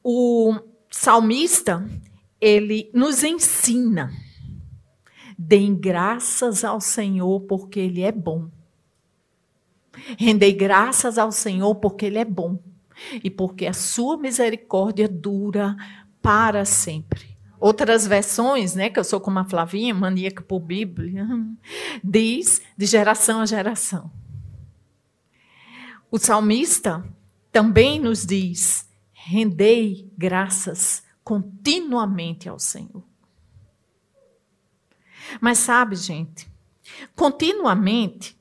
o 0.03 0.57
salmista, 0.89 1.87
ele 2.39 2.89
nos 2.93 3.23
ensina. 3.23 4.11
Deem 5.37 5.75
graças 5.75 6.63
ao 6.63 6.81
Senhor 6.81 7.41
porque 7.41 7.79
Ele 7.79 8.01
é 8.01 8.11
bom. 8.11 8.49
Rendei 10.17 10.53
graças 10.53 11.17
ao 11.17 11.31
Senhor 11.31 11.75
porque 11.75 12.05
Ele 12.05 12.17
é 12.17 12.25
bom. 12.25 12.61
E 13.23 13.29
porque 13.29 13.65
a 13.65 13.73
sua 13.73 14.17
misericórdia 14.17 15.07
dura 15.07 15.75
para 16.21 16.65
sempre. 16.65 17.37
Outras 17.59 18.07
versões, 18.07 18.73
né, 18.75 18.89
que 18.89 18.99
eu 18.99 19.03
sou 19.03 19.19
como 19.19 19.39
a 19.39 19.45
Flavinha, 19.45 19.93
maníaca 19.93 20.41
por 20.41 20.59
Bíblia, 20.59 21.27
diz 22.03 22.61
de 22.77 22.85
geração 22.85 23.41
a 23.41 23.45
geração. 23.45 24.11
O 26.09 26.17
salmista 26.17 27.03
também 27.51 27.99
nos 27.99 28.25
diz: 28.25 28.89
rendei 29.13 30.09
graças 30.17 31.03
continuamente 31.29 32.49
ao 32.49 32.57
Senhor. 32.57 33.03
Mas 35.39 35.59
sabe, 35.59 35.95
gente, 35.95 36.51
continuamente 37.15 38.35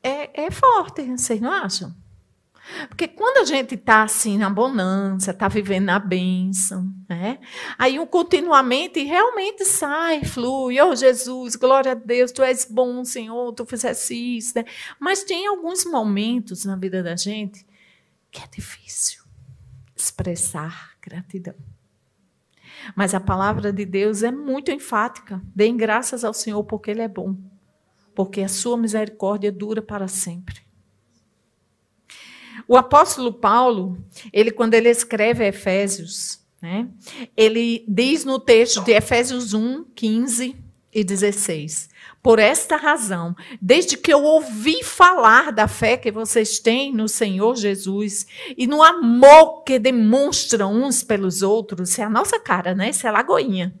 é, 0.00 0.44
é 0.44 0.50
forte, 0.52 1.02
vocês 1.02 1.40
não 1.40 1.50
acham? 1.50 1.92
Porque 2.88 3.08
quando 3.08 3.38
a 3.38 3.44
gente 3.44 3.74
está 3.74 4.04
assim 4.04 4.38
na 4.38 4.48
bonança, 4.48 5.32
está 5.32 5.48
vivendo 5.48 5.86
na 5.86 5.98
bênção, 5.98 6.94
né? 7.08 7.40
aí 7.76 7.98
um 7.98 8.06
continuamente 8.06 9.02
realmente 9.02 9.64
sai, 9.64 10.22
flui. 10.24 10.80
Oh 10.80 10.94
Jesus, 10.94 11.56
glória 11.56 11.90
a 11.90 11.96
Deus, 11.96 12.30
tu 12.30 12.40
és 12.40 12.64
bom, 12.70 13.04
Senhor, 13.04 13.52
tu 13.52 13.66
fizeste 13.66 14.14
isso. 14.14 14.52
Né? 14.54 14.64
Mas 15.00 15.24
tem 15.24 15.48
alguns 15.48 15.84
momentos 15.84 16.64
na 16.64 16.76
vida 16.76 17.02
da 17.02 17.16
gente 17.16 17.66
que 18.30 18.40
é 18.40 18.46
difícil 18.46 19.24
expressar 19.96 20.89
Gratidão. 21.02 21.54
Mas 22.94 23.14
a 23.14 23.20
palavra 23.20 23.72
de 23.72 23.84
Deus 23.84 24.22
é 24.22 24.30
muito 24.30 24.70
enfática. 24.70 25.42
Deem 25.54 25.76
graças 25.76 26.24
ao 26.24 26.32
Senhor 26.32 26.62
porque 26.64 26.90
Ele 26.90 27.02
é 27.02 27.08
bom, 27.08 27.36
porque 28.14 28.42
a 28.42 28.48
sua 28.48 28.76
misericórdia 28.76 29.50
dura 29.50 29.82
para 29.82 30.08
sempre. 30.08 30.60
O 32.68 32.76
apóstolo 32.76 33.32
Paulo, 33.32 33.98
ele 34.32 34.50
quando 34.50 34.74
ele 34.74 34.88
escreve 34.88 35.44
Efésios, 35.44 36.40
né, 36.62 36.88
ele 37.36 37.84
diz 37.88 38.24
no 38.24 38.38
texto 38.38 38.84
de 38.84 38.92
Efésios 38.92 39.54
1, 39.54 39.84
15 39.94 40.56
e 40.92 41.04
16: 41.04 41.88
Por 42.22 42.38
esta 42.38 42.76
razão, 42.76 43.34
desde 43.60 43.96
que 43.96 44.12
eu 44.12 44.22
ouvi 44.22 44.84
falar 44.84 45.50
da 45.50 45.66
fé 45.66 45.96
que 45.96 46.12
vocês 46.12 46.58
têm 46.58 46.92
no 46.92 47.08
Senhor 47.08 47.56
Jesus 47.56 48.26
e 48.56 48.66
no 48.66 48.82
amor 48.82 49.62
que 49.62 49.78
demonstram 49.78 50.74
uns 50.74 51.02
pelos 51.02 51.40
outros, 51.40 51.98
é 51.98 52.02
a 52.02 52.10
nossa 52.10 52.38
cara, 52.38 52.74
né? 52.74 52.90
Isso 52.90 53.06
é 53.06 53.10
lagoinha. 53.10 53.74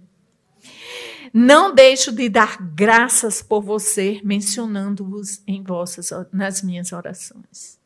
Não 1.34 1.74
deixo 1.74 2.10
de 2.10 2.30
dar 2.30 2.56
graças 2.74 3.42
por 3.42 3.60
você, 3.60 4.20
mencionando-vos 4.24 5.42
em 5.46 5.62
vossas 5.62 6.10
nas 6.32 6.62
minhas 6.62 6.92
orações. 6.92 7.78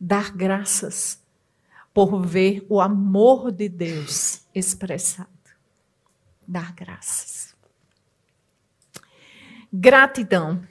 Dar 0.00 0.32
graças 0.32 1.22
por 1.92 2.20
ver 2.24 2.64
o 2.68 2.80
amor 2.80 3.52
de 3.52 3.68
Deus 3.68 4.42
expressado. 4.54 5.28
Dar 6.46 6.72
graças. 6.72 7.54
Gratidão. 9.72 10.62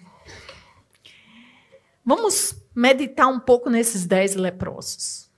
Vamos 2.06 2.56
meditar 2.74 3.28
um 3.28 3.40
pouco 3.40 3.70
nesses 3.70 4.06
dez 4.06 4.36
leprosos. 4.36 5.30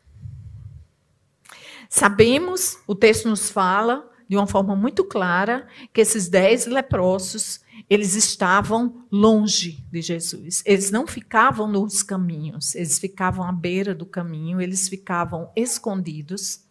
Sabemos, 1.90 2.78
o 2.86 2.94
texto 2.94 3.28
nos 3.28 3.50
fala 3.50 4.08
de 4.30 4.38
uma 4.38 4.46
forma 4.46 4.76
muito 4.76 5.04
clara 5.04 5.68
que 5.92 6.00
esses 6.00 6.30
dez 6.30 6.68
leprosos 6.68 7.62
eles 7.90 8.14
estavam 8.14 9.08
longe 9.12 9.84
de 9.92 10.02
Jesus. 10.02 10.62
Eles 10.66 10.92
não 10.92 11.08
ficavam 11.08 11.68
nos 11.68 12.04
caminhos, 12.04 12.76
eles 12.76 13.00
ficavam 13.00 13.44
à 13.44 13.52
beira 13.52 13.96
do 13.96 14.06
caminho, 14.06 14.62
eles 14.62 14.88
ficavam 14.88 15.52
escondidos, 15.56 16.64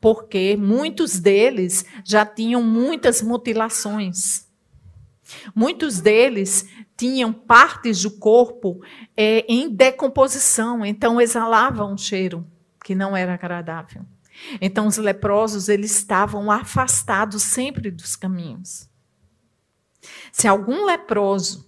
porque 0.00 0.56
muitos 0.56 1.20
deles 1.20 1.84
já 2.04 2.26
tinham 2.26 2.62
muitas 2.62 3.22
mutilações. 3.22 4.43
Muitos 5.54 6.00
deles 6.00 6.68
tinham 6.96 7.32
partes 7.32 8.02
do 8.02 8.10
corpo 8.10 8.80
é, 9.16 9.44
em 9.48 9.68
decomposição, 9.68 10.84
então 10.84 11.20
exalavam 11.20 11.94
um 11.94 11.98
cheiro 11.98 12.46
que 12.84 12.94
não 12.94 13.16
era 13.16 13.34
agradável. 13.34 14.04
Então 14.60 14.86
os 14.86 14.96
leprosos 14.96 15.68
eles 15.68 15.96
estavam 15.96 16.50
afastados 16.50 17.42
sempre 17.42 17.90
dos 17.90 18.16
caminhos. 18.16 18.88
Se 20.32 20.46
algum 20.46 20.84
leproso 20.84 21.66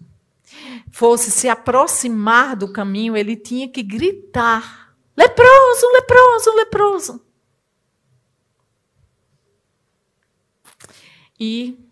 fosse 0.90 1.30
se 1.30 1.48
aproximar 1.48 2.56
do 2.56 2.72
caminho, 2.72 3.16
ele 3.16 3.36
tinha 3.36 3.68
que 3.68 3.82
gritar: 3.82 4.96
leproso, 5.16 5.86
leproso, 5.92 6.54
leproso. 6.54 7.26
E 11.38 11.85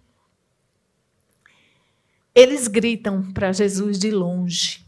eles 2.35 2.67
gritam 2.69 3.33
para 3.33 3.53
Jesus 3.53 3.99
de 3.99 4.11
longe. 4.11 4.85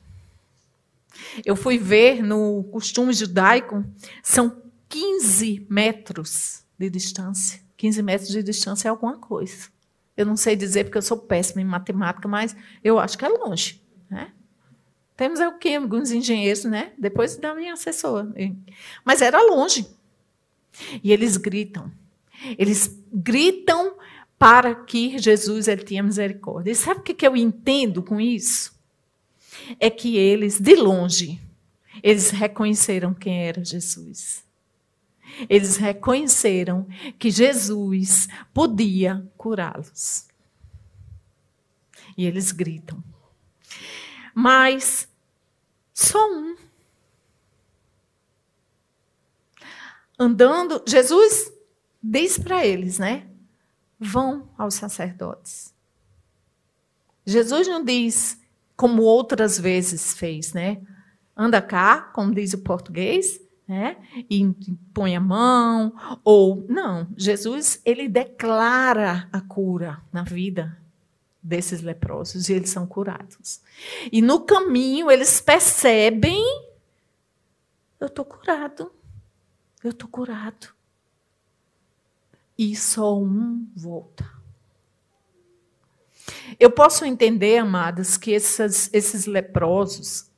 Eu 1.45 1.55
fui 1.55 1.79
ver 1.79 2.23
no 2.23 2.65
costume 2.65 3.13
judaico, 3.13 3.85
são 4.23 4.63
15 4.89 5.67
metros 5.69 6.65
de 6.79 6.91
distância. 6.91 7.61
15 7.77 8.03
metros 8.03 8.31
de 8.31 8.43
distância 8.43 8.89
é 8.89 8.91
alguma 8.91 9.19
coisa. 9.19 9.69
Eu 10.17 10.25
não 10.25 10.37
sei 10.37 10.57
dizer 10.57 10.85
porque 10.85 10.99
eu 10.99 11.03
sou 11.03 11.19
péssima 11.19 11.61
em 11.61 11.65
matemática, 11.65 12.27
mas 12.27 12.57
eu 12.83 12.99
acho 12.99 13.19
que 13.19 13.25
é 13.25 13.29
longe. 13.29 13.83
Né? 14.09 14.33
Temos 15.17 15.41
quê? 15.61 15.71
Alguns 15.71 16.11
engenheiros, 16.11 16.65
né? 16.65 16.93
Depois 16.99 17.37
da 17.37 17.55
minha 17.55 17.75
assessora. 17.75 18.33
Mas 19.05 19.21
era 19.21 19.41
longe. 19.43 19.87
E 21.03 21.13
eles 21.13 21.37
gritam. 21.37 21.91
Eles 22.59 22.99
gritam 23.13 23.96
para 24.39 24.75
que 24.75 25.19
Jesus 25.19 25.69
ele 25.69 25.83
tenha 25.83 26.03
misericórdia. 26.03 26.71
E 26.71 26.75
sabe 26.75 27.01
o 27.01 27.03
que 27.03 27.27
eu 27.27 27.37
entendo 27.37 28.03
com 28.03 28.21
isso? 28.21 28.75
É 29.81 29.89
que 29.89 30.17
eles, 30.17 30.61
de 30.61 30.75
longe, 30.77 31.41
eles 32.03 32.31
reconheceram 32.31 33.15
quem 33.15 33.47
era 33.47 33.65
Jesus. 33.65 34.45
Eles 35.49 35.77
reconheceram 35.77 36.87
que 37.19 37.31
Jesus 37.31 38.29
podia 38.53 39.27
curá-los. 39.37 40.27
E 42.17 42.25
eles 42.25 42.53
gritam. 42.53 43.03
Mas 44.35 45.09
só 45.93 46.19
um. 46.31 46.57
Andando, 50.19 50.83
Jesus 50.87 51.53
diz 52.03 52.39
para 52.39 52.65
eles, 52.65 52.99
né? 52.99 53.26
Vão 53.99 54.49
aos 54.57 54.75
sacerdotes. 54.75 55.75
Jesus 57.25 57.67
não 57.67 57.85
diz 57.85 58.41
como 58.77 59.03
outras 59.03 59.59
vezes 59.59 60.15
fez, 60.15 60.53
né? 60.53 60.81
Anda 61.37 61.61
cá, 61.61 62.01
como 62.13 62.35
diz 62.35 62.53
o 62.53 62.59
português, 62.59 63.41
né? 63.67 63.97
E 64.31 64.53
põe 64.95 65.17
a 65.17 65.21
mão 65.21 65.93
ou 66.23 66.65
não, 66.69 67.09
Jesus 67.17 67.81
ele 67.85 68.09
declara 68.09 69.29
a 69.33 69.41
cura 69.41 70.01
na 70.13 70.23
vida 70.23 70.77
desses 71.43 71.81
leprosos 71.81 72.49
e 72.49 72.53
eles 72.53 72.71
são 72.71 72.87
curados. 72.87 73.61
E 74.13 74.21
no 74.21 74.41
caminho 74.41 75.11
eles 75.11 75.41
percebem 75.41 76.45
eu 77.99 78.09
estou 78.09 78.25
curado. 78.25 78.93
Eu 79.83 79.91
estou 79.91 80.09
curado. 80.09 80.69
E 82.59 82.75
só 82.75 83.19
um 83.19 83.69
volta. 83.75 84.37
Eu 86.59 86.71
posso 86.71 87.05
entender, 87.05 87.59
amadas, 87.59 88.17
que 88.17 88.31
esses, 88.31 88.89
esses 88.93 89.27
leprosos, 89.27 90.31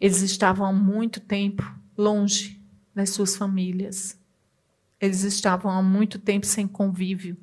eles 0.00 0.22
estavam 0.22 0.66
há 0.66 0.72
muito 0.72 1.20
tempo 1.20 1.62
longe 1.96 2.60
das 2.94 3.10
suas 3.10 3.36
famílias. 3.36 4.18
Eles 5.00 5.22
estavam 5.22 5.70
há 5.70 5.82
muito 5.82 6.18
tempo 6.18 6.46
sem 6.46 6.66
convívio. 6.66 7.36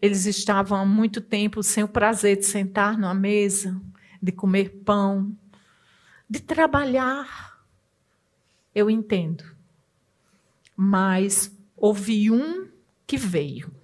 Eles 0.00 0.24
estavam 0.24 0.78
há 0.78 0.86
muito 0.86 1.20
tempo 1.20 1.62
sem 1.62 1.84
o 1.84 1.88
prazer 1.88 2.36
de 2.38 2.46
sentar 2.46 2.96
numa 2.96 3.14
mesa, 3.14 3.78
de 4.22 4.32
comer 4.32 4.82
pão, 4.84 5.36
de 6.28 6.40
trabalhar. 6.40 7.60
Eu 8.74 8.88
entendo. 8.88 9.44
Mas 10.74 11.54
houve 11.76 12.30
um 12.30 12.69
que 13.10 13.16
veio. 13.16 13.74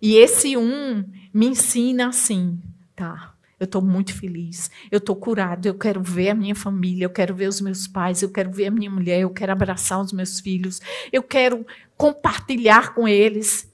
E 0.00 0.14
esse 0.14 0.56
um 0.56 1.04
me 1.34 1.46
ensina 1.46 2.06
assim, 2.06 2.62
tá? 2.94 3.34
Eu 3.58 3.64
estou 3.64 3.82
muito 3.82 4.14
feliz. 4.14 4.70
Eu 4.92 4.98
estou 4.98 5.16
curado. 5.16 5.66
Eu 5.66 5.76
quero 5.76 6.00
ver 6.00 6.28
a 6.28 6.34
minha 6.36 6.54
família. 6.54 7.04
Eu 7.04 7.10
quero 7.10 7.34
ver 7.34 7.48
os 7.48 7.60
meus 7.60 7.88
pais. 7.88 8.22
Eu 8.22 8.30
quero 8.30 8.52
ver 8.52 8.66
a 8.66 8.70
minha 8.70 8.88
mulher. 8.88 9.22
Eu 9.22 9.30
quero 9.30 9.50
abraçar 9.50 10.00
os 10.00 10.12
meus 10.12 10.38
filhos. 10.38 10.80
Eu 11.12 11.20
quero 11.20 11.66
compartilhar 11.96 12.94
com 12.94 13.08
eles. 13.08 13.68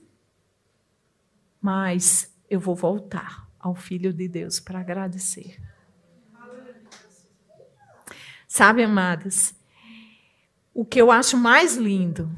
Mas 1.61 2.35
eu 2.49 2.59
vou 2.59 2.75
voltar 2.75 3.47
ao 3.59 3.75
Filho 3.75 4.11
de 4.11 4.27
Deus 4.27 4.59
para 4.59 4.79
agradecer. 4.79 5.61
Sabe, 8.47 8.83
amadas, 8.83 9.53
o 10.73 10.83
que 10.83 10.99
eu 10.99 11.11
acho 11.11 11.37
mais 11.37 11.77
lindo 11.77 12.35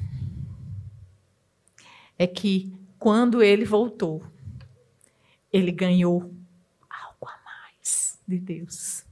é 2.21 2.27
que 2.27 2.71
quando 2.99 3.41
ele 3.41 3.65
voltou, 3.65 4.21
ele 5.51 5.71
ganhou 5.71 6.31
de 8.27 8.37
Deus. 8.37 9.03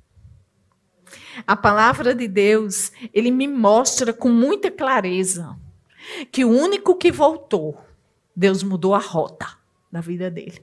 A 1.47 1.55
palavra 1.55 2.13
de 2.13 2.27
Deus, 2.27 2.91
ele 3.11 3.31
me 3.31 3.47
mostra 3.47 4.13
com 4.13 4.29
muita 4.29 4.69
clareza 4.69 5.57
que 6.31 6.45
o 6.45 6.49
único 6.49 6.95
que 6.95 7.11
voltou, 7.11 7.81
Deus 8.35 8.61
mudou 8.61 8.93
a 8.93 8.99
rota 8.99 9.57
da 9.91 10.01
vida 10.01 10.29
dele. 10.29 10.61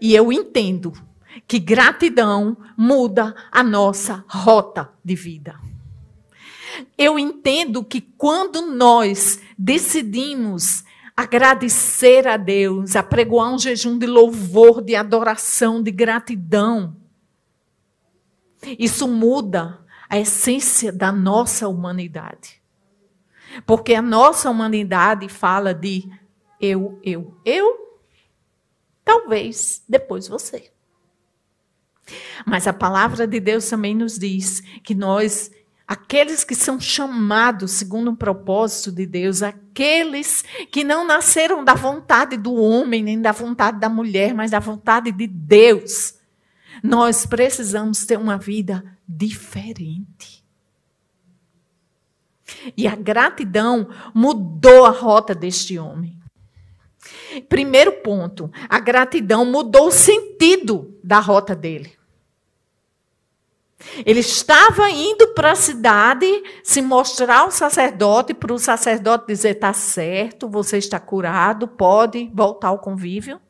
E 0.00 0.14
eu 0.14 0.32
entendo 0.32 0.94
que 1.46 1.58
gratidão 1.58 2.56
muda 2.78 3.34
a 3.52 3.62
nossa 3.62 4.24
rota 4.26 4.90
de 5.04 5.14
vida. 5.14 5.60
Eu 6.96 7.18
entendo 7.18 7.84
que 7.84 8.00
quando 8.00 8.62
nós 8.62 9.40
decidimos 9.58 10.84
agradecer 11.16 12.26
a 12.26 12.36
Deus, 12.36 12.96
apregoar 12.96 13.52
um 13.52 13.58
jejum 13.58 13.98
de 13.98 14.06
louvor, 14.06 14.82
de 14.82 14.94
adoração, 14.94 15.82
de 15.82 15.90
gratidão. 15.90 16.96
Isso 18.78 19.06
muda 19.06 19.84
a 20.08 20.18
essência 20.18 20.92
da 20.92 21.12
nossa 21.12 21.68
humanidade. 21.68 22.62
Porque 23.66 23.94
a 23.94 24.02
nossa 24.02 24.50
humanidade 24.50 25.28
fala 25.28 25.74
de 25.74 26.08
eu, 26.60 26.98
eu, 27.02 27.36
eu, 27.44 28.00
talvez 29.04 29.82
depois 29.88 30.28
você. 30.28 30.70
Mas 32.46 32.66
a 32.66 32.72
palavra 32.72 33.26
de 33.26 33.38
Deus 33.40 33.68
também 33.68 33.94
nos 33.94 34.18
diz 34.18 34.60
que 34.82 34.94
nós, 34.94 35.50
aqueles 35.86 36.44
que 36.44 36.54
são 36.54 36.80
chamados 36.80 37.72
segundo 37.72 38.10
um 38.10 38.16
propósito 38.16 38.92
de 38.92 39.06
Deus, 39.06 39.42
aqueles 39.42 40.44
que 40.70 40.84
não 40.84 41.06
nasceram 41.06 41.64
da 41.64 41.74
vontade 41.74 42.36
do 42.36 42.54
homem, 42.54 43.02
nem 43.02 43.20
da 43.20 43.32
vontade 43.32 43.78
da 43.78 43.88
mulher, 43.88 44.34
mas 44.34 44.50
da 44.50 44.58
vontade 44.58 45.12
de 45.12 45.26
Deus, 45.26 46.14
nós 46.82 47.26
precisamos 47.26 48.04
ter 48.06 48.18
uma 48.18 48.38
vida 48.38 48.84
diferente. 49.06 50.42
E 52.76 52.86
a 52.86 52.94
gratidão 52.94 53.88
mudou 54.14 54.84
a 54.84 54.90
rota 54.90 55.34
deste 55.34 55.78
homem. 55.78 56.18
Primeiro 57.48 57.92
ponto, 57.92 58.50
a 58.68 58.78
gratidão 58.78 59.44
mudou 59.44 59.88
o 59.88 59.92
sentido 59.92 60.96
da 61.02 61.18
rota 61.18 61.54
dele. 61.54 61.92
Ele 64.06 64.20
estava 64.20 64.88
indo 64.90 65.28
para 65.34 65.52
a 65.52 65.56
cidade 65.56 66.26
se 66.62 66.80
mostrar 66.80 67.40
ao 67.40 67.50
sacerdote, 67.50 68.32
para 68.32 68.52
o 68.52 68.58
sacerdote 68.58 69.26
dizer: 69.26 69.56
está 69.56 69.72
certo, 69.72 70.48
você 70.48 70.78
está 70.78 70.98
curado, 70.98 71.68
pode 71.68 72.30
voltar 72.32 72.68
ao 72.68 72.78
convívio. 72.78 73.40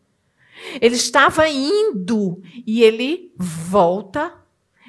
Ele 0.80 0.94
estava 0.94 1.48
indo 1.48 2.40
e 2.66 2.82
ele 2.82 3.32
volta, 3.36 4.32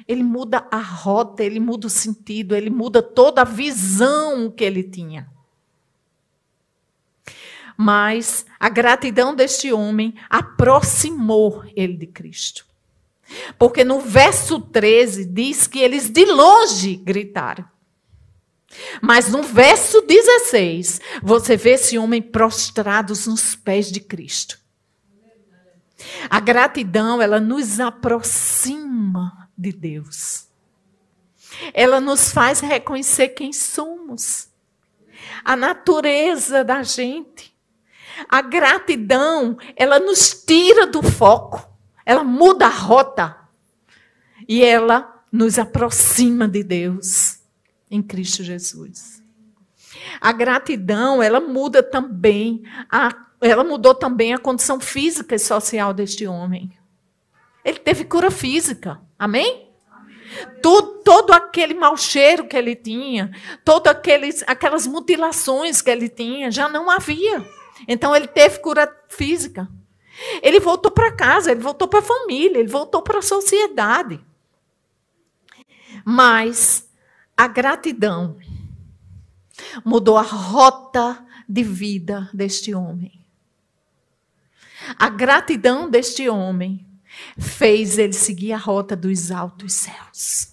ele 0.06 0.22
muda 0.22 0.66
a 0.70 0.78
rota, 0.78 1.42
ele 1.42 1.58
muda 1.58 1.86
o 1.86 1.90
sentido, 1.90 2.54
ele 2.54 2.70
muda 2.70 3.02
toda 3.02 3.42
a 3.42 3.44
visão 3.44 4.50
que 4.50 4.64
ele 4.64 4.82
tinha. 4.82 5.28
Mas 7.76 8.46
a 8.60 8.68
gratidão 8.68 9.34
deste 9.34 9.72
homem 9.72 10.14
aproximou 10.30 11.64
ele 11.74 11.96
de 11.96 12.06
Cristo. 12.06 12.64
Porque 13.58 13.84
no 13.84 14.00
verso 14.00 14.60
13 14.60 15.24
diz 15.26 15.66
que 15.66 15.80
eles 15.80 16.10
de 16.10 16.24
longe 16.24 16.96
gritaram. 16.96 17.64
Mas 19.00 19.28
no 19.28 19.42
verso 19.42 20.00
16, 20.02 21.00
você 21.22 21.56
vê 21.56 21.70
esse 21.72 21.96
homem 21.96 22.20
prostrados 22.20 23.26
nos 23.26 23.54
pés 23.54 23.90
de 23.90 24.00
Cristo. 24.00 24.58
A 26.28 26.40
gratidão, 26.40 27.22
ela 27.22 27.40
nos 27.40 27.80
aproxima 27.80 29.48
de 29.56 29.72
Deus. 29.72 30.48
Ela 31.72 32.00
nos 32.00 32.32
faz 32.32 32.60
reconhecer 32.60 33.28
quem 33.28 33.52
somos. 33.52 34.48
A 35.44 35.54
natureza 35.56 36.64
da 36.64 36.82
gente. 36.82 37.54
A 38.28 38.40
gratidão, 38.40 39.56
ela 39.76 39.98
nos 39.98 40.44
tira 40.44 40.86
do 40.86 41.02
foco. 41.02 41.73
Ela 42.04 42.24
muda 42.24 42.66
a 42.66 42.70
rota. 42.70 43.36
E 44.48 44.62
ela 44.62 45.22
nos 45.30 45.58
aproxima 45.58 46.46
de 46.46 46.62
Deus 46.62 47.40
em 47.90 48.02
Cristo 48.02 48.42
Jesus. 48.42 49.22
A 50.20 50.32
gratidão, 50.32 51.22
ela 51.22 51.40
muda 51.40 51.82
também 51.82 52.62
a 52.90 53.24
ela 53.40 53.62
mudou 53.62 53.94
também 53.94 54.32
a 54.32 54.38
condição 54.38 54.80
física 54.80 55.34
e 55.34 55.38
social 55.38 55.92
deste 55.92 56.26
homem. 56.26 56.72
Ele 57.62 57.78
teve 57.78 58.04
cura 58.04 58.30
física. 58.30 59.00
Amém? 59.18 59.68
Todo, 60.62 61.02
todo 61.02 61.32
aquele 61.32 61.74
mau 61.74 61.96
cheiro 61.96 62.48
que 62.48 62.56
ele 62.56 62.74
tinha, 62.74 63.30
todas 63.62 63.94
aquelas 64.46 64.86
mutilações 64.86 65.82
que 65.82 65.90
ele 65.90 66.08
tinha, 66.08 66.50
já 66.50 66.68
não 66.68 66.90
havia. 66.90 67.44
Então 67.86 68.16
ele 68.16 68.26
teve 68.26 68.60
cura 68.60 68.90
física. 69.08 69.68
Ele 70.42 70.60
voltou 70.60 70.90
para 70.90 71.12
casa, 71.12 71.50
ele 71.50 71.60
voltou 71.60 71.88
para 71.88 71.98
a 71.98 72.02
família, 72.02 72.58
ele 72.58 72.68
voltou 72.68 73.02
para 73.02 73.18
a 73.18 73.22
sociedade. 73.22 74.20
Mas 76.04 76.88
a 77.36 77.46
gratidão 77.46 78.36
mudou 79.84 80.16
a 80.16 80.22
rota 80.22 81.24
de 81.48 81.62
vida 81.62 82.28
deste 82.32 82.74
homem. 82.74 83.24
A 84.98 85.08
gratidão 85.08 85.88
deste 85.88 86.28
homem 86.28 86.86
fez 87.38 87.98
ele 87.98 88.12
seguir 88.12 88.52
a 88.52 88.58
rota 88.58 88.94
dos 88.94 89.30
altos 89.30 89.72
céus. 89.72 90.52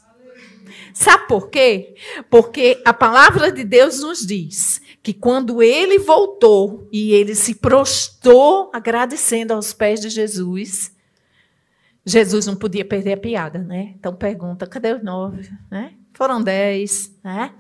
Sabe 0.94 1.28
por 1.28 1.50
quê? 1.50 1.96
Porque 2.30 2.82
a 2.86 2.94
palavra 2.94 3.52
de 3.52 3.64
Deus 3.64 4.00
nos 4.00 4.26
diz 4.26 4.82
que 5.04 5.14
quando 5.14 5.62
ele 5.64 5.98
voltou 6.00 6.88
e 6.92 7.14
ele 7.14 7.34
se 7.34 7.56
prostrou 7.56 8.70
agradecendo 8.74 9.54
aos 9.54 9.74
pés 9.74 10.00
de 10.00 10.10
Jesus, 10.10 10.96
Jesus 12.06 12.46
não 12.46 12.56
podia 12.56 12.86
perder 12.86 13.14
a 13.14 13.18
piada, 13.18 13.60
né? 13.60 13.94
Então 13.98 14.16
pergunta, 14.16 14.68
cadê 14.68 14.94
os 14.94 15.04
nove? 15.04 15.50
Né? 15.70 15.96
Foram 16.14 16.42
dez, 16.42 17.16
né? 17.24 17.56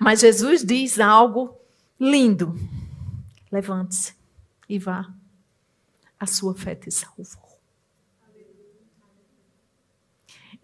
Mas 0.00 0.20
Jesus 0.20 0.64
diz 0.64 0.98
algo 0.98 1.54
lindo. 2.00 2.54
Levante-se 3.52 4.14
e 4.68 4.78
vá 4.78 5.12
a 6.18 6.26
sua 6.26 6.54
fé 6.54 6.74
te 6.74 6.90
salvou. 6.90 7.46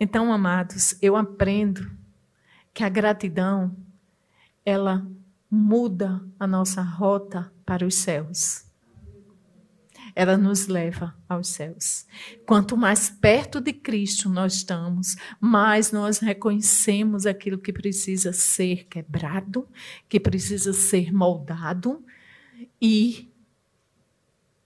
Então, 0.01 0.33
amados, 0.33 0.97
eu 1.01 1.14
aprendo 1.14 1.88
que 2.75 2.83
a 2.83 2.88
gratidão 2.88 3.77
ela 4.64 5.07
muda 5.55 6.25
a 6.41 6.47
nossa 6.47 6.81
rota 6.81 7.53
para 7.67 7.87
os 7.87 7.97
céus. 7.97 8.65
Ela 10.15 10.38
nos 10.38 10.67
leva 10.67 11.15
aos 11.29 11.49
céus. 11.49 12.07
Quanto 12.47 12.75
mais 12.75 13.11
perto 13.11 13.61
de 13.61 13.75
Cristo 13.75 14.31
nós 14.31 14.55
estamos, 14.55 15.15
mais 15.38 15.93
nós 15.93 16.21
reconhecemos 16.21 17.27
aquilo 17.27 17.59
que 17.59 17.71
precisa 17.71 18.33
ser 18.33 18.87
quebrado, 18.87 19.69
que 20.09 20.19
precisa 20.19 20.73
ser 20.73 21.12
moldado 21.12 22.03
e 22.81 23.31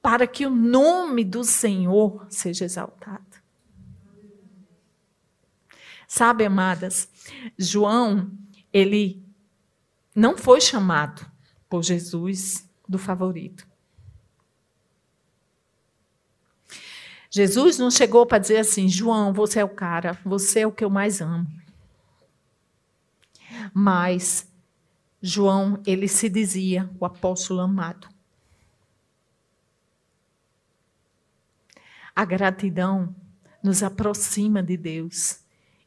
para 0.00 0.24
que 0.24 0.46
o 0.46 0.50
nome 0.50 1.24
do 1.24 1.42
Senhor 1.42 2.28
seja 2.30 2.64
exaltado. 2.64 3.24
Sabe, 6.06 6.44
amadas, 6.44 7.08
João, 7.58 8.30
ele 8.72 9.25
não 10.16 10.38
foi 10.38 10.62
chamado 10.62 11.30
por 11.68 11.82
Jesus 11.82 12.66
do 12.88 12.98
favorito. 12.98 13.68
Jesus 17.30 17.76
não 17.76 17.90
chegou 17.90 18.24
para 18.24 18.38
dizer 18.38 18.56
assim: 18.56 18.88
João, 18.88 19.30
você 19.34 19.60
é 19.60 19.64
o 19.64 19.68
cara, 19.68 20.18
você 20.24 20.60
é 20.60 20.66
o 20.66 20.72
que 20.72 20.82
eu 20.82 20.88
mais 20.88 21.20
amo. 21.20 21.46
Mas 23.74 24.50
João, 25.20 25.82
ele 25.86 26.08
se 26.08 26.30
dizia 26.30 26.88
o 26.98 27.04
apóstolo 27.04 27.60
amado. 27.60 28.08
A 32.14 32.24
gratidão 32.24 33.14
nos 33.62 33.82
aproxima 33.82 34.62
de 34.62 34.78
Deus 34.78 35.40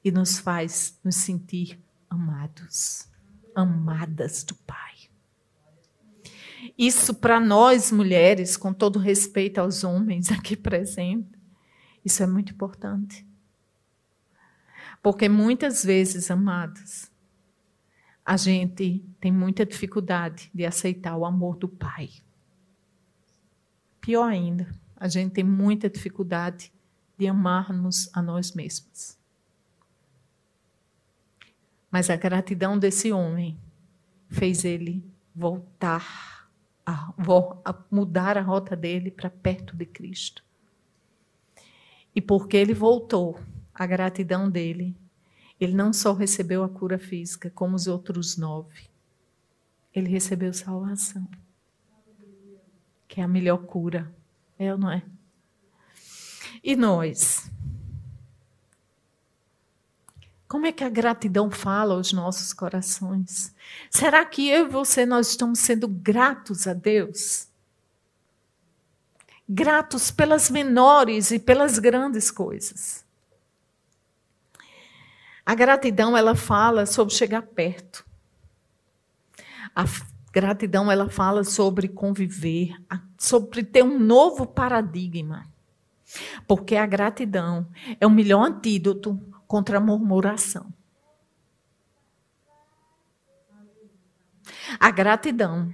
e 0.03 0.11
nos 0.11 0.37
faz 0.37 0.99
nos 1.03 1.15
sentir 1.15 1.79
amados, 2.07 3.08
amadas 3.59 4.43
do 4.43 4.55
Pai. 4.55 4.95
Isso 6.77 7.13
para 7.13 7.39
nós 7.39 7.91
mulheres, 7.91 8.55
com 8.55 8.73
todo 8.73 8.99
respeito 8.99 9.59
aos 9.59 9.83
homens 9.83 10.31
aqui 10.31 10.55
presentes, 10.55 11.39
isso 12.03 12.23
é 12.23 12.27
muito 12.27 12.53
importante. 12.53 13.27
Porque 15.03 15.29
muitas 15.29 15.83
vezes, 15.83 16.31
amados, 16.31 17.11
a 18.25 18.37
gente 18.37 19.05
tem 19.19 19.31
muita 19.31 19.65
dificuldade 19.65 20.49
de 20.53 20.65
aceitar 20.65 21.17
o 21.17 21.25
amor 21.25 21.57
do 21.57 21.67
Pai. 21.67 22.09
Pior 23.99 24.29
ainda, 24.29 24.67
a 24.95 25.07
gente 25.07 25.33
tem 25.33 25.43
muita 25.43 25.89
dificuldade 25.89 26.71
de 27.17 27.27
amarmos 27.27 28.09
a 28.13 28.21
nós 28.21 28.53
mesmos. 28.53 29.18
Mas 31.91 32.09
a 32.09 32.15
gratidão 32.15 32.77
desse 32.77 33.11
homem 33.11 33.57
fez 34.27 34.63
ele 34.63 35.03
voltar, 35.35 36.49
a, 36.85 37.13
a 37.65 37.83
mudar 37.89 38.37
a 38.37 38.41
rota 38.41 38.75
dele 38.75 39.09
para 39.09 39.29
perto 39.29 39.75
de 39.75 39.85
Cristo. 39.85 40.43
E 42.15 42.21
porque 42.21 42.57
ele 42.57 42.73
voltou, 42.73 43.39
a 43.73 43.85
gratidão 43.85 44.49
dele, 44.49 44.95
ele 45.59 45.73
não 45.73 45.93
só 45.93 46.13
recebeu 46.13 46.63
a 46.63 46.69
cura 46.69 46.99
física, 46.99 47.49
como 47.49 47.75
os 47.75 47.87
outros 47.87 48.37
nove, 48.37 48.89
ele 49.93 50.09
recebeu 50.09 50.53
salvação, 50.53 51.27
que 53.07 53.21
é 53.21 53.23
a 53.23 53.27
melhor 53.27 53.59
cura 53.59 54.13
é 54.59 54.73
ou 54.73 54.77
não 54.77 54.91
é? 54.91 55.01
E 56.61 56.75
nós? 56.75 57.49
Como 60.49 60.65
é 60.65 60.71
que 60.71 60.83
a 60.83 60.89
gratidão 60.89 61.51
fala 61.51 61.93
aos 61.93 62.11
nossos 62.11 62.53
corações? 62.53 63.53
Será 63.87 64.25
que 64.25 64.49
eu 64.49 64.65
e 64.65 64.69
você 64.69 65.05
nós 65.05 65.29
estamos 65.29 65.59
sendo 65.59 65.87
gratos 65.87 66.65
a 66.65 66.73
Deus? 66.73 67.47
Gratos 69.47 70.09
pelas 70.09 70.49
menores 70.49 71.29
e 71.29 71.37
pelas 71.37 71.77
grandes 71.77 72.31
coisas. 72.31 73.05
A 75.45 75.53
gratidão 75.53 76.17
ela 76.17 76.35
fala 76.35 76.87
sobre 76.87 77.13
chegar 77.13 77.43
perto. 77.43 78.03
A 79.75 79.85
gratidão 80.33 80.91
ela 80.91 81.11
fala 81.11 81.43
sobre 81.43 81.87
conviver, 81.87 82.75
sobre 83.19 83.63
ter 83.63 83.83
um 83.83 83.99
novo 83.99 84.47
paradigma. 84.47 85.45
Porque 86.47 86.75
a 86.75 86.87
gratidão 86.87 87.67
é 87.99 88.07
o 88.07 88.09
melhor 88.09 88.47
antídoto 88.47 89.28
contra 89.49 89.79
a 89.79 89.81
murmuração. 89.81 90.71
A 94.79 94.91
gratidão 94.91 95.73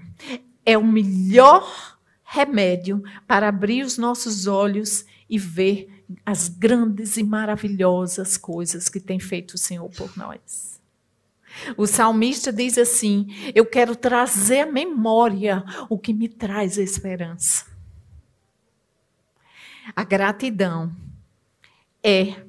é 0.65 0.77
o 0.77 0.83
melhor 0.83 1.99
remédio 2.23 3.03
para 3.27 3.49
abrir 3.49 3.83
os 3.83 3.97
nossos 3.97 4.47
olhos 4.47 5.05
e 5.29 5.37
ver 5.37 6.05
as 6.25 6.47
grandes 6.47 7.17
e 7.17 7.23
maravilhosas 7.23 8.37
coisas 8.37 8.87
que 8.87 9.01
tem 9.01 9.19
feito 9.19 9.55
o 9.55 9.57
Senhor 9.57 9.89
por 9.89 10.15
nós. 10.17 10.79
O 11.75 11.85
salmista 11.85 12.53
diz 12.53 12.77
assim: 12.77 13.27
Eu 13.53 13.65
quero 13.65 13.93
trazer 13.93 14.61
à 14.61 14.71
memória 14.71 15.65
o 15.89 15.99
que 15.99 16.13
me 16.13 16.29
traz 16.29 16.77
esperança. 16.77 17.65
A 19.93 20.03
gratidão 20.05 20.95
é 22.01 22.44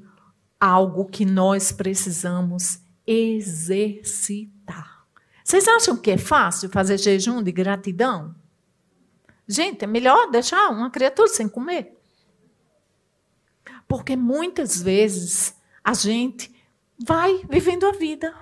algo 0.60 1.06
que 1.06 1.24
nós 1.24 1.72
precisamos 1.72 2.80
exercitar. 3.06 5.06
Vocês 5.44 5.68
acham 5.68 5.96
que 5.96 6.10
é 6.10 6.18
fácil 6.18 6.68
fazer 6.68 6.98
jejum 6.98 7.42
de 7.42 7.52
gratidão? 7.52 8.34
Gente, 9.46 9.84
é 9.84 9.86
melhor 9.86 10.30
deixar 10.30 10.70
uma 10.70 10.90
criatura 10.90 11.28
sem 11.28 11.48
comer. 11.48 11.96
Porque 13.86 14.16
muitas 14.16 14.82
vezes 14.82 15.54
a 15.84 15.94
gente 15.94 16.52
vai 16.98 17.44
vivendo 17.48 17.86
a 17.86 17.92
vida 17.92 18.34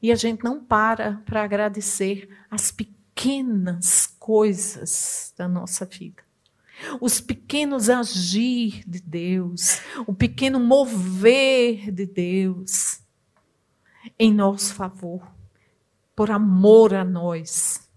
e 0.00 0.10
a 0.10 0.16
gente 0.16 0.42
não 0.42 0.58
para 0.58 1.22
para 1.24 1.44
agradecer 1.44 2.28
as 2.50 2.72
pequenas 2.72 4.08
coisas 4.18 5.32
da 5.36 5.46
nossa 5.46 5.84
vida. 5.84 6.24
Os 7.00 7.20
pequenos 7.20 7.88
agir 7.88 8.82
de 8.86 9.00
Deus, 9.00 9.80
o 10.06 10.14
pequeno 10.14 10.58
mover 10.58 11.90
de 11.90 12.06
Deus 12.06 13.00
em 14.18 14.32
nosso 14.32 14.74
favor, 14.74 15.26
por 16.14 16.30
amor 16.30 16.94
a 16.94 17.04
nós. 17.04 17.88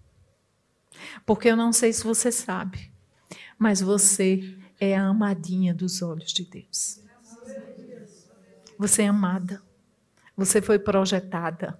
Porque 1.25 1.49
eu 1.49 1.55
não 1.55 1.73
sei 1.73 1.91
se 1.93 2.03
você 2.03 2.31
sabe, 2.31 2.91
mas 3.57 3.81
você 3.81 4.57
é 4.79 4.95
a 4.95 5.07
amadinha 5.07 5.73
dos 5.73 6.01
olhos 6.01 6.31
de 6.31 6.43
Deus. 6.43 7.01
Você 8.77 9.03
é 9.03 9.07
amada. 9.07 9.61
Você 10.35 10.61
foi 10.61 10.77
projetada. 10.77 11.79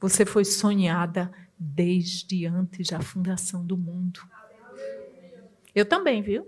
Você 0.00 0.24
foi 0.24 0.44
sonhada 0.44 1.30
desde 1.58 2.46
antes 2.46 2.88
da 2.88 3.00
fundação 3.00 3.64
do 3.64 3.76
mundo. 3.76 4.20
Eu 5.74 5.84
também, 5.84 6.22
viu? 6.22 6.46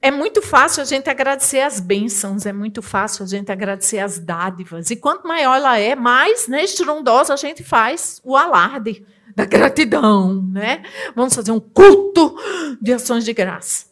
É 0.00 0.10
muito 0.10 0.40
fácil 0.40 0.82
a 0.82 0.84
gente 0.84 1.10
agradecer 1.10 1.60
as 1.60 1.80
bênçãos, 1.80 2.46
é 2.46 2.52
muito 2.52 2.80
fácil 2.80 3.24
a 3.24 3.26
gente 3.26 3.50
agradecer 3.50 3.98
as 3.98 4.18
dádivas. 4.18 4.90
E 4.90 4.96
quanto 4.96 5.26
maior 5.26 5.56
ela 5.56 5.78
é, 5.78 5.96
mais 5.96 6.46
né, 6.46 6.62
estrondosa 6.62 7.34
a 7.34 7.36
gente 7.36 7.64
faz 7.64 8.20
o 8.22 8.36
alarde 8.36 9.04
da 9.34 9.44
gratidão, 9.44 10.42
né? 10.42 10.84
Vamos 11.14 11.34
fazer 11.34 11.50
um 11.50 11.58
culto 11.58 12.36
de 12.80 12.92
ações 12.92 13.24
de 13.24 13.32
graça. 13.32 13.86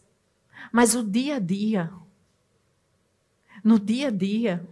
Mas 0.71 0.95
o 0.95 1.03
dia 1.03 1.35
a 1.35 1.39
dia, 1.39 1.91
no 3.63 3.79
dia 3.79 4.07
a 4.07 4.11
dia, 4.11 4.65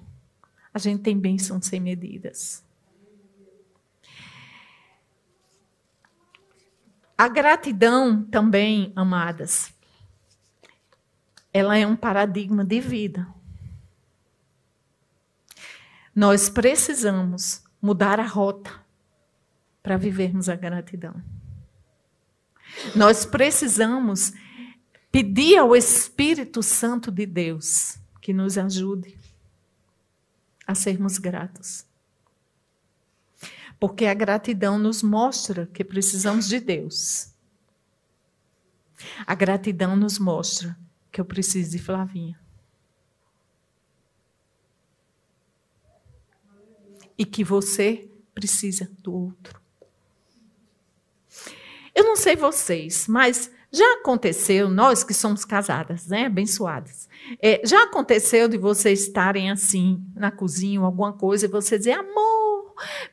a 0.73 0.79
gente 0.79 1.01
tem 1.01 1.17
bênçãos 1.17 1.65
sem 1.65 1.79
medidas. 1.79 2.63
A 7.17 7.27
gratidão 7.27 8.23
também, 8.23 8.91
amadas, 8.95 9.73
ela 11.53 11.77
é 11.77 11.85
um 11.85 11.95
paradigma 11.95 12.65
de 12.65 12.79
vida. 12.79 13.27
Nós 16.15 16.49
precisamos 16.49 17.63
mudar 17.81 18.19
a 18.19 18.25
rota 18.25 18.71
para 19.81 19.97
vivermos 19.97 20.49
a 20.49 20.55
gratidão. 20.55 21.21
Nós 22.95 23.25
precisamos 23.25 24.33
pedir 25.11 25.57
ao 25.57 25.75
Espírito 25.75 26.63
Santo 26.63 27.11
de 27.11 27.25
Deus 27.25 27.99
que 28.21 28.33
nos 28.33 28.57
ajude 28.57 29.17
a 30.65 30.73
sermos 30.73 31.17
gratos. 31.17 31.85
Porque 33.83 34.05
a 34.05 34.13
gratidão 34.13 34.79
nos 34.79 35.03
mostra 35.03 35.65
que 35.73 35.83
precisamos 35.83 36.47
de 36.47 36.57
Deus. 36.57 37.33
A 39.27 39.35
gratidão 39.35 39.93
nos 39.93 40.17
mostra 40.17 40.79
que 41.11 41.19
eu 41.19 41.25
preciso 41.25 41.71
de 41.71 41.79
Flavinha. 41.79 42.39
E 47.17 47.25
que 47.25 47.43
você 47.43 48.09
precisa 48.33 48.89
do 48.99 49.13
outro. 49.13 49.61
Eu 51.93 52.05
não 52.05 52.15
sei 52.15 52.37
vocês, 52.37 53.05
mas 53.09 53.51
já 53.69 53.95
aconteceu, 53.95 54.69
nós 54.69 55.03
que 55.03 55.13
somos 55.13 55.43
casadas, 55.43 56.07
né, 56.07 56.27
abençoadas, 56.27 57.09
é, 57.41 57.59
já 57.65 57.83
aconteceu 57.83 58.47
de 58.47 58.57
vocês 58.57 59.01
estarem 59.01 59.51
assim 59.51 60.01
na 60.15 60.31
cozinha 60.31 60.79
ou 60.79 60.85
alguma 60.85 61.11
coisa 61.11 61.47
e 61.47 61.49
você 61.49 61.77
dizer, 61.77 61.93
amor, 61.93 62.32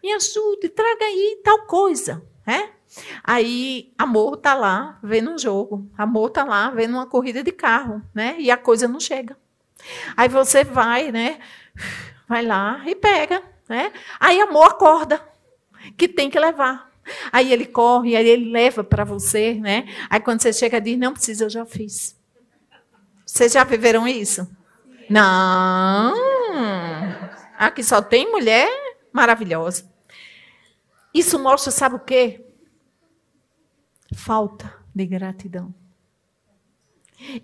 me 0.02 0.12
ajude, 0.12 0.68
traga 0.68 1.04
aí 1.04 1.40
tal 1.44 1.66
coisa, 1.66 2.22
né? 2.46 2.70
Aí 3.22 3.92
amor 3.96 4.36
tá 4.36 4.54
lá 4.54 4.98
vendo 5.02 5.30
um 5.30 5.38
jogo, 5.38 5.88
amor 5.96 6.30
tá 6.30 6.44
lá 6.44 6.70
vendo 6.70 6.94
uma 6.94 7.06
corrida 7.06 7.42
de 7.42 7.52
carro, 7.52 8.02
né? 8.14 8.36
E 8.38 8.50
a 8.50 8.56
coisa 8.56 8.88
não 8.88 8.98
chega. 8.98 9.36
Aí 10.16 10.28
você 10.28 10.64
vai, 10.64 11.12
né? 11.12 11.38
Vai 12.28 12.44
lá 12.44 12.82
e 12.86 12.94
pega, 12.94 13.42
né? 13.68 13.92
Aí 14.18 14.40
amor 14.40 14.66
acorda 14.66 15.22
que 15.96 16.08
tem 16.08 16.28
que 16.28 16.38
levar. 16.38 16.90
Aí 17.32 17.52
ele 17.52 17.66
corre, 17.66 18.16
aí 18.16 18.28
ele 18.28 18.50
leva 18.50 18.84
para 18.84 19.04
você, 19.04 19.54
né? 19.54 19.86
Aí 20.08 20.20
quando 20.20 20.40
você 20.40 20.52
chega 20.52 20.80
diz, 20.80 20.98
não 20.98 21.12
precisa, 21.12 21.44
eu 21.44 21.50
já 21.50 21.64
fiz. 21.64 22.16
Vocês 23.24 23.52
já 23.52 23.64
viveram 23.64 24.06
isso? 24.06 24.48
Não. 25.08 26.14
Aqui 27.58 27.82
só 27.82 28.00
tem 28.00 28.30
mulher 28.30 28.68
maravilhosa. 29.12 29.90
Isso 31.12 31.38
mostra, 31.38 31.70
sabe 31.70 31.96
o 31.96 32.00
quê? 32.00 32.46
Falta 34.14 34.72
de 34.94 35.06
gratidão. 35.06 35.74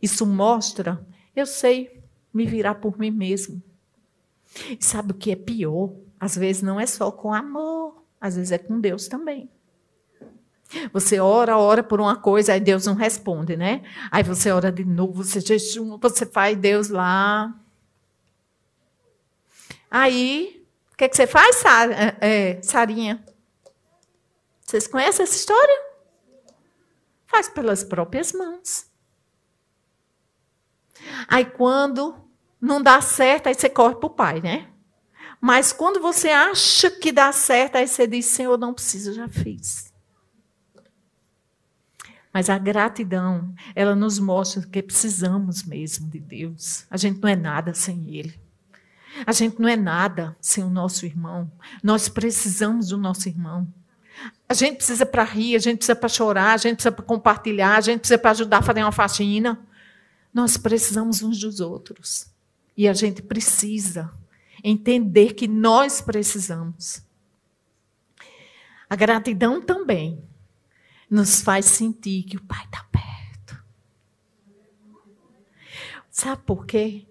Isso 0.00 0.24
mostra, 0.24 1.04
eu 1.34 1.46
sei 1.46 2.02
me 2.32 2.46
virar 2.46 2.76
por 2.76 2.98
mim 2.98 3.10
mesmo. 3.10 3.62
E 4.68 4.84
sabe 4.84 5.12
o 5.12 5.14
que 5.14 5.30
é 5.30 5.36
pior? 5.36 5.92
Às 6.18 6.36
vezes 6.36 6.62
não 6.62 6.80
é 6.80 6.86
só 6.86 7.10
com 7.10 7.32
amor, 7.32 8.02
às 8.20 8.36
vezes 8.36 8.52
é 8.52 8.58
com 8.58 8.80
Deus 8.80 9.08
também. 9.08 9.50
Você 10.92 11.20
ora, 11.20 11.58
ora 11.58 11.82
por 11.82 12.00
uma 12.00 12.16
coisa, 12.16 12.52
aí 12.52 12.60
Deus 12.60 12.86
não 12.86 12.94
responde, 12.94 13.56
né? 13.56 13.82
Aí 14.10 14.22
você 14.22 14.50
ora 14.50 14.72
de 14.72 14.84
novo, 14.84 15.22
você 15.22 15.40
jejuma, 15.40 15.96
você 15.96 16.26
faz 16.26 16.56
Deus 16.56 16.88
lá. 16.88 17.54
Aí, 19.90 20.55
o 20.96 20.98
que, 20.98 21.04
é 21.04 21.08
que 21.10 21.16
você 21.16 21.26
faz, 21.26 21.62
é, 21.62 22.16
é, 22.22 22.62
Sarinha? 22.62 23.22
Vocês 24.64 24.86
conhecem 24.86 25.24
essa 25.24 25.36
história? 25.36 25.84
Faz 27.26 27.50
pelas 27.50 27.84
próprias 27.84 28.32
mãos. 28.32 28.86
Aí 31.28 31.44
quando 31.44 32.16
não 32.58 32.80
dá 32.80 33.02
certo, 33.02 33.48
aí 33.48 33.54
você 33.54 33.68
corre 33.68 33.96
para 33.96 34.06
o 34.06 34.10
pai, 34.10 34.40
né? 34.40 34.70
Mas 35.38 35.70
quando 35.70 36.00
você 36.00 36.30
acha 36.30 36.90
que 36.90 37.12
dá 37.12 37.30
certo, 37.30 37.76
aí 37.76 37.86
você 37.86 38.06
diz, 38.06 38.24
Senhor, 38.24 38.56
não 38.56 38.72
preciso, 38.72 39.12
já 39.12 39.28
fiz. 39.28 39.92
Mas 42.32 42.48
a 42.48 42.56
gratidão, 42.56 43.54
ela 43.74 43.94
nos 43.94 44.18
mostra 44.18 44.66
que 44.66 44.82
precisamos 44.82 45.62
mesmo 45.62 46.08
de 46.08 46.20
Deus. 46.20 46.86
A 46.88 46.96
gente 46.96 47.20
não 47.20 47.28
é 47.28 47.36
nada 47.36 47.74
sem 47.74 48.16
Ele. 48.16 48.45
A 49.24 49.32
gente 49.32 49.60
não 49.60 49.68
é 49.68 49.76
nada 49.76 50.36
sem 50.40 50.62
o 50.64 50.70
nosso 50.70 51.06
irmão. 51.06 51.50
Nós 51.82 52.08
precisamos 52.08 52.88
do 52.88 52.98
nosso 52.98 53.28
irmão. 53.28 53.66
A 54.48 54.54
gente 54.54 54.76
precisa 54.76 55.06
para 55.06 55.24
rir, 55.24 55.56
a 55.56 55.58
gente 55.58 55.78
precisa 55.78 55.96
para 55.96 56.08
chorar, 56.08 56.52
a 56.52 56.56
gente 56.56 56.76
precisa 56.76 56.92
para 56.92 57.04
compartilhar, 57.04 57.76
a 57.76 57.80
gente 57.80 58.00
precisa 58.00 58.18
para 58.18 58.30
ajudar 58.30 58.58
a 58.58 58.62
fazer 58.62 58.82
uma 58.82 58.92
faxina. 58.92 59.58
Nós 60.32 60.56
precisamos 60.56 61.22
uns 61.22 61.38
dos 61.38 61.60
outros. 61.60 62.26
E 62.76 62.86
a 62.88 62.92
gente 62.92 63.22
precisa 63.22 64.12
entender 64.62 65.34
que 65.34 65.48
nós 65.48 66.00
precisamos. 66.00 67.02
A 68.88 68.94
gratidão 68.94 69.60
também 69.60 70.22
nos 71.10 71.40
faz 71.40 71.66
sentir 71.66 72.24
que 72.24 72.36
o 72.36 72.42
Pai 72.42 72.64
está 72.64 72.84
perto. 72.84 73.62
Sabe 76.10 76.42
por 76.42 76.66
quê? 76.66 77.06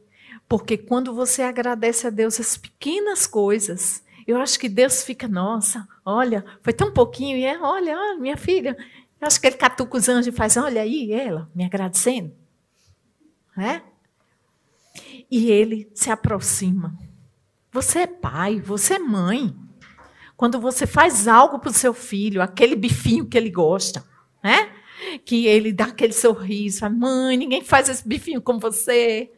Porque 0.48 0.78
quando 0.78 1.14
você 1.14 1.42
agradece 1.42 2.08
a 2.08 2.10
Deus 2.10 2.40
as 2.40 2.56
pequenas 2.56 3.26
coisas, 3.26 4.04
eu 4.28 4.38
acho 4.38 4.60
que 4.60 4.70
Deus 4.70 5.04
fica, 5.04 5.28
nossa, 5.28 5.88
olha, 6.04 6.46
foi 6.62 6.74
tão 6.74 6.92
pouquinho, 6.92 7.38
e 7.38 7.44
é, 7.44 7.60
olha, 7.60 7.98
olha 7.98 8.20
minha 8.20 8.38
filha. 8.38 8.76
Eu 9.20 9.28
acho 9.28 9.40
que 9.40 9.48
ele 9.48 9.58
catuca 9.58 9.98
os 9.98 10.10
anjos 10.10 10.28
e 10.28 10.32
faz, 10.32 10.58
olha 10.58 10.82
aí, 10.82 11.12
ela, 11.12 11.50
me 11.54 11.66
agradecendo. 11.66 12.34
É? 13.58 13.82
E 15.30 15.50
ele 15.50 15.90
se 15.94 16.12
aproxima. 16.12 16.98
Você 17.72 18.00
é 18.00 18.08
pai, 18.08 18.60
você 18.60 18.96
é 18.96 19.00
mãe. 19.00 19.56
Quando 20.38 20.60
você 20.60 20.86
faz 20.86 21.28
algo 21.28 21.60
para 21.60 21.70
o 21.70 21.74
seu 21.74 21.94
filho, 21.94 22.42
aquele 22.42 22.76
bifinho 22.76 23.26
que 23.26 23.38
ele 23.38 23.50
gosta, 23.50 24.06
né? 24.44 24.72
Que 25.24 25.46
ele 25.46 25.72
dá 25.72 25.86
aquele 25.86 26.14
sorriso, 26.14 26.80
fala, 26.80 26.94
mãe, 26.94 27.38
ninguém 27.38 27.62
faz 27.62 27.90
esse 27.90 28.06
bifinho 28.08 28.42
como 28.42 28.60
você. 28.60 29.32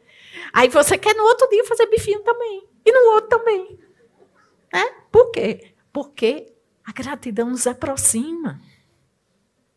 Aí 0.52 0.68
você 0.68 0.96
quer 0.96 1.14
no 1.14 1.24
outro 1.24 1.48
dia 1.48 1.64
fazer 1.64 1.86
bifinho 1.86 2.20
também. 2.20 2.66
E 2.84 2.92
no 2.92 3.14
outro 3.14 3.28
também. 3.28 3.78
Né? 4.72 4.84
Por 5.10 5.30
quê? 5.30 5.74
Porque 5.92 6.52
a 6.84 6.92
gratidão 6.92 7.50
nos 7.50 7.66
aproxima 7.66 8.60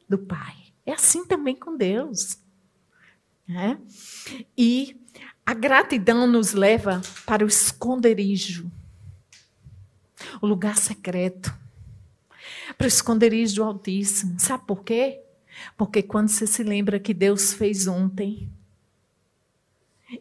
do 0.07 0.17
Pai. 0.17 0.55
É 0.85 0.93
assim 0.93 1.25
também 1.25 1.55
com 1.55 1.75
Deus. 1.75 2.39
Né? 3.47 3.79
E 4.57 4.99
a 5.45 5.53
gratidão 5.53 6.27
nos 6.27 6.53
leva 6.53 7.01
para 7.25 7.43
o 7.43 7.47
esconderijo 7.47 8.71
o 10.41 10.47
lugar 10.47 10.77
secreto, 10.77 11.53
para 12.77 12.85
o 12.85 12.87
esconderijo 12.87 13.55
do 13.55 13.63
Altíssimo. 13.63 14.39
Sabe 14.39 14.65
por 14.65 14.83
quê? 14.83 15.21
Porque 15.77 16.01
quando 16.01 16.29
você 16.29 16.47
se 16.47 16.63
lembra 16.63 16.99
que 16.99 17.13
Deus 17.13 17.53
fez 17.53 17.87
ontem 17.87 18.49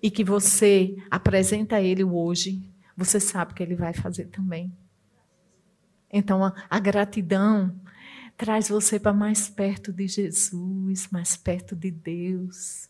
e 0.03 0.11
que 0.11 0.22
você 0.24 0.96
apresenta 1.11 1.76
a 1.76 1.83
Ele 1.83 2.05
hoje, 2.05 2.62
você 2.96 3.18
sabe 3.18 3.55
que 3.55 3.62
Ele 3.62 3.74
vai 3.74 3.92
fazer 3.92 4.26
também. 4.26 4.72
Então, 6.12 6.44
a, 6.44 6.55
a 6.68 6.79
gratidão 6.79 7.74
traz 8.37 8.68
você 8.68 8.98
para 8.98 9.12
mais 9.12 9.48
perto 9.48 9.92
de 9.92 10.09
Jesus, 10.09 11.09
mais 11.11 11.37
perto 11.37 11.76
de 11.76 11.90
Deus. 11.90 12.88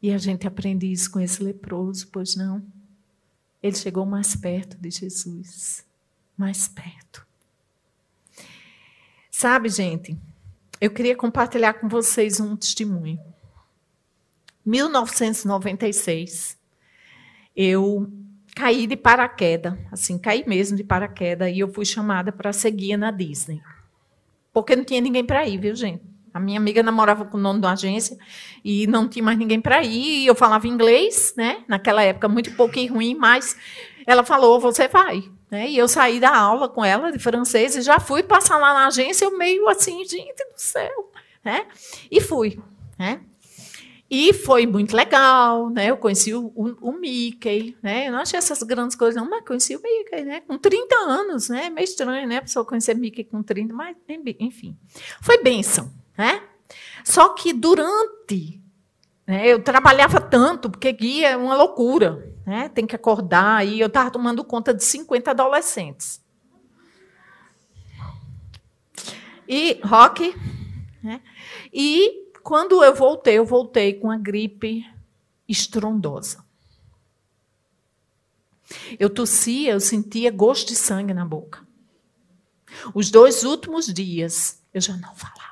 E 0.00 0.12
a 0.12 0.18
gente 0.18 0.46
aprende 0.46 0.90
isso 0.90 1.10
com 1.10 1.18
esse 1.18 1.42
leproso, 1.42 2.08
pois 2.08 2.36
não? 2.36 2.64
Ele 3.62 3.74
chegou 3.74 4.06
mais 4.06 4.36
perto 4.36 4.76
de 4.76 4.90
Jesus. 4.90 5.84
Mais 6.36 6.68
perto. 6.68 7.26
Sabe, 9.30 9.68
gente, 9.68 10.16
eu 10.80 10.90
queria 10.90 11.16
compartilhar 11.16 11.74
com 11.74 11.88
vocês 11.88 12.38
um 12.38 12.56
testemunho. 12.56 13.20
1996, 14.68 16.58
eu 17.56 18.06
caí 18.54 18.86
de 18.86 18.96
paraquedas, 18.96 19.74
assim, 19.90 20.18
caí 20.18 20.44
mesmo 20.46 20.76
de 20.76 20.84
paraquedas, 20.84 21.50
e 21.50 21.60
eu 21.60 21.72
fui 21.72 21.86
chamada 21.86 22.30
para 22.30 22.52
seguir 22.52 22.96
na 22.98 23.10
Disney. 23.10 23.62
Porque 24.52 24.76
não 24.76 24.84
tinha 24.84 25.00
ninguém 25.00 25.24
para 25.24 25.46
ir, 25.46 25.58
viu, 25.58 25.74
gente? 25.74 26.02
A 26.34 26.38
minha 26.38 26.58
amiga 26.58 26.82
namorava 26.82 27.24
com 27.24 27.38
o 27.38 27.42
dono 27.42 27.60
da 27.60 27.72
agência 27.72 28.18
e 28.62 28.86
não 28.86 29.08
tinha 29.08 29.24
mais 29.24 29.38
ninguém 29.38 29.60
para 29.60 29.82
ir. 29.82 30.24
E 30.24 30.26
eu 30.26 30.34
falava 30.34 30.68
inglês, 30.68 31.32
né? 31.36 31.64
Naquela 31.66 32.02
época, 32.02 32.28
muito 32.28 32.54
pouco 32.54 32.78
e 32.78 32.86
ruim, 32.86 33.14
mas 33.14 33.56
ela 34.06 34.22
falou: 34.22 34.60
você 34.60 34.86
vai. 34.86 35.24
Né? 35.50 35.70
E 35.70 35.78
eu 35.78 35.88
saí 35.88 36.20
da 36.20 36.36
aula 36.36 36.68
com 36.68 36.84
ela 36.84 37.10
de 37.10 37.18
francês 37.18 37.74
e 37.74 37.80
já 37.80 37.98
fui 37.98 38.22
passar 38.22 38.58
lá 38.58 38.74
na 38.74 38.86
agência, 38.88 39.24
eu 39.24 39.38
meio 39.38 39.66
assim, 39.68 40.04
gente 40.04 40.44
do 40.44 40.58
céu. 40.60 41.10
Né? 41.42 41.66
E 42.10 42.20
fui. 42.20 42.60
Né? 42.98 43.20
E 44.10 44.32
foi 44.32 44.66
muito 44.66 44.96
legal, 44.96 45.68
né? 45.68 45.90
Eu 45.90 45.96
conheci 45.98 46.32
o, 46.32 46.46
o, 46.54 46.88
o, 46.88 46.92
Mickey, 46.92 47.76
né? 47.82 48.08
Eu 48.08 48.12
não 48.12 48.20
achei 48.20 48.38
essas 48.38 48.62
grandes 48.62 48.96
coisas, 48.96 49.20
não, 49.20 49.28
mas 49.28 49.44
conheci 49.44 49.76
o 49.76 49.82
Mickey, 49.82 50.24
né? 50.24 50.40
Com 50.40 50.56
30 50.56 50.94
anos, 50.96 51.50
né? 51.50 51.68
Meio 51.68 51.84
estranho, 51.84 52.26
né? 52.26 52.38
A 52.38 52.42
pessoa 52.42 52.64
conhecer 52.64 52.94
Mickey 52.94 53.24
com 53.24 53.42
30, 53.42 53.74
mas 53.74 53.94
enfim. 54.40 54.78
Foi 55.20 55.42
bênção, 55.42 55.92
né? 56.16 56.42
Só 57.04 57.30
que 57.30 57.52
durante, 57.52 58.62
né, 59.26 59.46
eu 59.46 59.62
trabalhava 59.62 60.20
tanto, 60.20 60.70
porque 60.70 60.90
guia 60.90 61.30
é 61.30 61.36
uma 61.36 61.54
loucura, 61.54 62.32
né? 62.46 62.70
Tem 62.70 62.86
que 62.86 62.96
acordar, 62.96 63.66
e 63.66 63.78
eu 63.78 63.88
estava 63.88 64.10
tomando 64.10 64.42
conta 64.42 64.72
de 64.72 64.84
50 64.84 65.30
adolescentes. 65.30 66.22
E 69.46 69.80
rock, 69.84 70.34
né? 71.02 71.20
E 71.72 72.27
quando 72.42 72.82
eu 72.82 72.94
voltei, 72.94 73.38
eu 73.38 73.44
voltei 73.44 73.94
com 73.94 74.10
a 74.10 74.16
gripe 74.16 74.84
estrondosa. 75.48 76.44
Eu 78.98 79.08
tossia, 79.08 79.72
eu 79.72 79.80
sentia 79.80 80.30
gosto 80.30 80.68
de 80.68 80.76
sangue 80.76 81.14
na 81.14 81.24
boca. 81.24 81.66
Os 82.94 83.10
dois 83.10 83.44
últimos 83.44 83.86
dias, 83.86 84.62
eu 84.74 84.80
já 84.80 84.96
não 84.96 85.14
falava. 85.14 85.48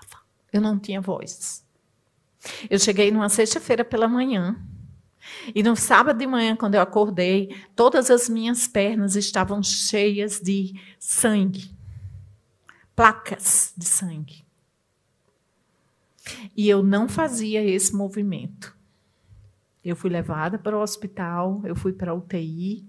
Eu 0.52 0.60
não 0.60 0.78
tinha 0.78 1.00
voz. 1.00 1.64
Eu 2.68 2.78
cheguei 2.78 3.10
numa 3.10 3.28
sexta-feira 3.28 3.84
pela 3.84 4.06
manhã. 4.06 4.56
E 5.54 5.62
no 5.62 5.74
sábado 5.74 6.18
de 6.18 6.26
manhã, 6.26 6.54
quando 6.54 6.74
eu 6.74 6.80
acordei, 6.80 7.56
todas 7.74 8.10
as 8.10 8.28
minhas 8.28 8.68
pernas 8.68 9.16
estavam 9.16 9.62
cheias 9.62 10.40
de 10.40 10.74
sangue 10.98 11.76
placas 12.96 13.74
de 13.76 13.84
sangue. 13.84 14.45
E 16.56 16.68
eu 16.68 16.82
não 16.82 17.08
fazia 17.08 17.62
esse 17.62 17.94
movimento. 17.94 18.76
Eu 19.84 19.94
fui 19.94 20.10
levada 20.10 20.58
para 20.58 20.76
o 20.76 20.82
hospital, 20.82 21.62
eu 21.64 21.76
fui 21.76 21.92
para 21.92 22.10
a 22.10 22.14
UTI 22.14 22.84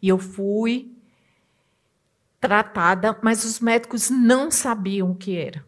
e 0.00 0.08
eu 0.08 0.18
fui 0.18 0.92
tratada, 2.40 3.16
mas 3.22 3.44
os 3.44 3.60
médicos 3.60 4.10
não 4.10 4.50
sabiam 4.50 5.12
o 5.12 5.14
que 5.14 5.36
era. 5.36 5.64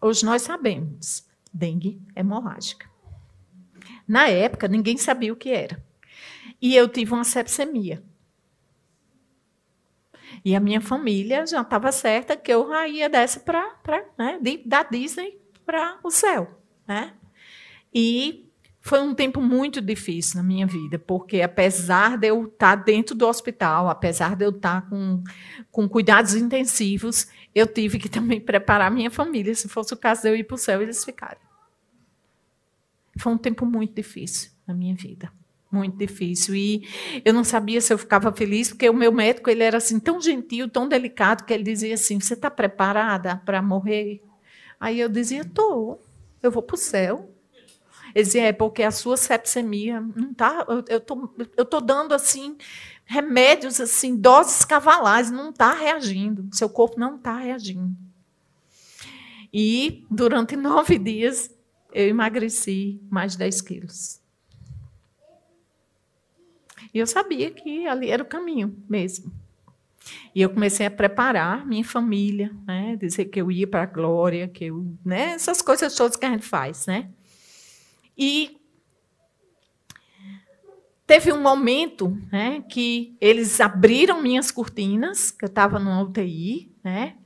Hoje 0.00 0.24
nós 0.24 0.42
sabemos, 0.42 1.28
dengue 1.52 2.00
hemorrágica. 2.16 2.90
Na 4.08 4.26
época, 4.28 4.66
ninguém 4.66 4.96
sabia 4.96 5.32
o 5.32 5.36
que 5.36 5.50
era. 5.50 5.84
E 6.60 6.74
eu 6.74 6.88
tive 6.88 7.12
uma 7.12 7.24
sepsemia. 7.24 8.02
E 10.44 10.56
a 10.56 10.60
minha 10.60 10.80
família 10.80 11.46
já 11.46 11.60
estava 11.60 11.92
certa 11.92 12.36
que 12.36 12.52
eu 12.52 12.72
ia 12.86 13.08
dessa 13.08 13.38
para, 13.38 14.04
né, 14.18 14.40
da 14.64 14.82
Disney 14.82 15.41
para 15.64 15.98
o 16.02 16.10
céu. 16.10 16.58
Né? 16.86 17.12
E 17.94 18.48
foi 18.80 19.00
um 19.00 19.14
tempo 19.14 19.40
muito 19.40 19.80
difícil 19.80 20.38
na 20.38 20.42
minha 20.42 20.66
vida, 20.66 20.98
porque 20.98 21.40
apesar 21.40 22.18
de 22.18 22.26
eu 22.26 22.46
estar 22.46 22.74
dentro 22.74 23.14
do 23.14 23.26
hospital, 23.26 23.88
apesar 23.88 24.34
de 24.34 24.44
eu 24.44 24.50
estar 24.50 24.88
com, 24.88 25.22
com 25.70 25.88
cuidados 25.88 26.34
intensivos, 26.34 27.28
eu 27.54 27.66
tive 27.66 27.98
que 27.98 28.08
também 28.08 28.40
preparar 28.42 28.90
minha 28.90 29.10
família, 29.10 29.54
se 29.54 29.68
fosse 29.68 29.94
o 29.94 29.96
caso 29.96 30.22
de 30.22 30.28
eu 30.28 30.36
ir 30.36 30.44
para 30.44 30.56
o 30.56 30.58
céu, 30.58 30.82
eles 30.82 31.04
ficarem. 31.04 31.40
Foi 33.18 33.32
um 33.32 33.38
tempo 33.38 33.64
muito 33.64 33.94
difícil 33.94 34.50
na 34.66 34.74
minha 34.74 34.96
vida. 34.96 35.30
Muito 35.70 35.96
difícil. 35.96 36.54
E 36.54 36.86
eu 37.24 37.32
não 37.32 37.44
sabia 37.44 37.80
se 37.80 37.92
eu 37.92 37.98
ficava 37.98 38.32
feliz, 38.32 38.68
porque 38.68 38.90
o 38.90 38.94
meu 38.94 39.12
médico 39.12 39.48
ele 39.48 39.62
era 39.62 39.78
assim 39.78 39.98
tão 39.98 40.20
gentil, 40.20 40.68
tão 40.68 40.86
delicado, 40.86 41.44
que 41.44 41.52
ele 41.52 41.62
dizia 41.62 41.94
assim: 41.94 42.20
Você 42.20 42.34
está 42.34 42.50
preparada 42.50 43.36
para 43.44 43.62
morrer? 43.62 44.22
Aí 44.82 44.98
eu 44.98 45.08
dizia: 45.08 45.42
Estou, 45.42 46.02
eu 46.42 46.50
vou 46.50 46.60
para 46.60 46.74
o 46.74 46.76
céu. 46.76 47.32
Ele 48.12 48.24
dizia: 48.24 48.42
É 48.42 48.52
porque 48.52 48.82
a 48.82 48.90
sua 48.90 49.16
sepsemia 49.16 50.00
não 50.00 50.32
está. 50.32 50.66
Eu 50.88 50.98
estou 50.98 51.32
eu 51.56 51.64
tô 51.64 51.80
dando 51.80 52.12
assim 52.12 52.56
remédios, 53.04 53.80
assim, 53.80 54.16
doses 54.16 54.64
cavalares, 54.64 55.30
não 55.30 55.50
está 55.50 55.72
reagindo. 55.72 56.48
Seu 56.52 56.68
corpo 56.68 56.98
não 56.98 57.14
está 57.14 57.36
reagindo. 57.36 57.94
E 59.52 60.04
durante 60.10 60.56
nove 60.58 60.98
dias 60.98 61.54
eu 61.92 62.08
emagreci 62.08 63.00
mais 63.08 63.32
de 63.32 63.38
10 63.38 63.60
quilos. 63.60 64.20
E 66.92 66.98
eu 66.98 67.06
sabia 67.06 67.52
que 67.52 67.86
ali 67.86 68.10
era 68.10 68.24
o 68.24 68.26
caminho 68.26 68.76
mesmo. 68.88 69.32
E 70.34 70.40
eu 70.40 70.50
comecei 70.50 70.86
a 70.86 70.90
preparar 70.90 71.66
minha 71.66 71.84
família, 71.84 72.54
né? 72.66 72.96
dizer 72.96 73.26
que 73.26 73.40
eu 73.40 73.50
ia 73.50 73.66
para 73.66 73.82
a 73.82 73.86
glória, 73.86 74.48
que 74.48 74.66
eu, 74.66 74.96
né? 75.04 75.32
essas 75.32 75.60
coisas 75.62 75.94
todas 75.94 76.16
que 76.16 76.24
a 76.24 76.30
gente 76.30 76.46
faz, 76.46 76.86
né? 76.86 77.10
E 78.16 78.62
Teve 81.12 81.30
um 81.30 81.42
momento 81.42 82.18
né, 82.32 82.62
que 82.62 83.14
eles 83.20 83.60
abriram 83.60 84.22
minhas 84.22 84.50
cortinas, 84.50 85.30
que 85.30 85.44
eu 85.44 85.48
estava 85.48 85.78
no 85.78 86.02
UTI, 86.02 86.74
né, 86.82 87.18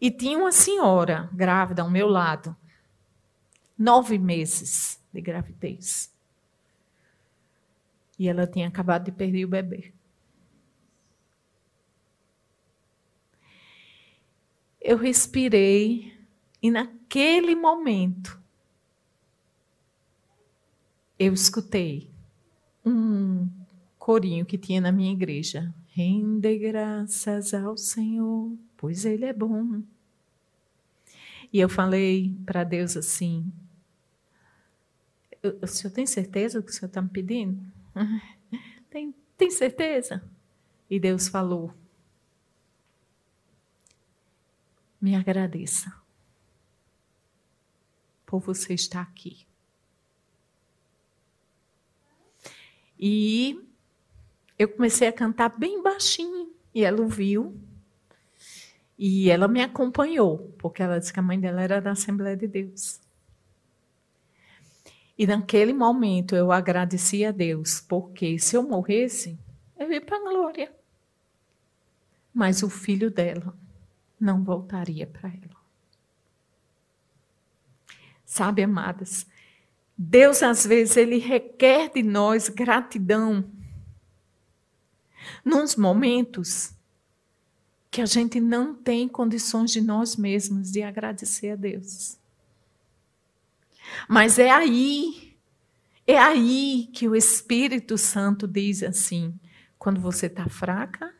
e 0.00 0.10
tinha 0.10 0.36
uma 0.36 0.50
senhora 0.50 1.30
grávida 1.32 1.82
ao 1.82 1.90
meu 1.90 2.08
lado. 2.08 2.56
Nove 3.78 4.18
meses 4.18 5.00
de 5.12 5.20
gravidez. 5.20 6.12
E 8.18 8.28
ela 8.28 8.44
tinha 8.44 8.66
acabado 8.66 9.04
de 9.04 9.12
perder 9.12 9.44
o 9.44 9.48
bebê. 9.48 9.92
Eu 14.86 14.96
respirei 14.96 16.16
e 16.62 16.70
naquele 16.70 17.56
momento 17.56 18.40
eu 21.18 21.34
escutei 21.34 22.08
um 22.84 23.48
corinho 23.98 24.46
que 24.46 24.56
tinha 24.56 24.80
na 24.80 24.92
minha 24.92 25.12
igreja. 25.12 25.74
Rende 25.88 26.56
graças 26.58 27.52
ao 27.52 27.76
Senhor, 27.76 28.56
pois 28.76 29.04
Ele 29.04 29.24
é 29.24 29.32
bom. 29.32 29.82
E 31.52 31.58
eu 31.58 31.68
falei 31.68 32.36
para 32.46 32.62
Deus 32.62 32.96
assim: 32.96 33.52
o 35.60 35.66
senhor 35.66 35.92
tem 35.92 36.06
certeza 36.06 36.60
do 36.60 36.64
que 36.64 36.70
o 36.70 36.74
senhor 36.74 36.88
está 36.88 37.02
me 37.02 37.08
pedindo? 37.08 37.60
Tem, 38.88 39.14
tem 39.36 39.50
certeza? 39.50 40.22
E 40.88 40.98
Deus 40.98 41.28
falou: 41.28 41.74
me 45.00 45.14
agradeça 45.14 45.92
por 48.24 48.40
você 48.40 48.74
estar 48.74 49.02
aqui. 49.02 49.46
E 52.98 53.62
eu 54.58 54.68
comecei 54.68 55.06
a 55.06 55.12
cantar 55.12 55.50
bem 55.50 55.82
baixinho. 55.82 56.52
E 56.74 56.82
ela 56.84 57.00
ouviu. 57.00 57.58
E 58.98 59.30
ela 59.30 59.46
me 59.46 59.62
acompanhou, 59.62 60.54
porque 60.58 60.82
ela 60.82 60.98
disse 60.98 61.12
que 61.12 61.20
a 61.20 61.22
mãe 61.22 61.38
dela 61.38 61.62
era 61.62 61.80
da 61.80 61.90
Assembleia 61.90 62.36
de 62.36 62.46
Deus. 62.46 63.00
E 65.18 65.26
naquele 65.26 65.72
momento 65.72 66.34
eu 66.34 66.50
agradeci 66.50 67.24
a 67.24 67.30
Deus, 67.30 67.80
porque 67.80 68.38
se 68.38 68.56
eu 68.56 68.62
morresse, 68.62 69.38
eu 69.78 69.90
ia 69.92 70.00
para 70.00 70.16
a 70.16 70.20
glória. 70.20 70.74
Mas 72.32 72.62
o 72.62 72.68
filho 72.68 73.10
dela 73.10 73.54
não 74.18 74.42
voltaria 74.42 75.06
para 75.06 75.28
ela. 75.28 75.56
Sabe, 78.24 78.62
amadas, 78.62 79.26
Deus 79.96 80.42
às 80.42 80.66
vezes 80.66 80.96
ele 80.96 81.18
requer 81.18 81.90
de 81.90 82.02
nós 82.02 82.48
gratidão 82.48 83.50
nos 85.44 85.76
momentos 85.76 86.74
que 87.90 88.02
a 88.02 88.06
gente 88.06 88.40
não 88.40 88.74
tem 88.74 89.08
condições 89.08 89.70
de 89.70 89.80
nós 89.80 90.16
mesmos 90.16 90.70
de 90.70 90.82
agradecer 90.82 91.52
a 91.52 91.56
Deus. 91.56 92.18
Mas 94.08 94.38
é 94.38 94.50
aí, 94.50 95.34
é 96.06 96.18
aí 96.18 96.90
que 96.92 97.08
o 97.08 97.16
Espírito 97.16 97.96
Santo 97.96 98.46
diz 98.46 98.82
assim: 98.82 99.38
quando 99.78 100.00
você 100.00 100.26
está 100.26 100.48
fraca, 100.48 101.14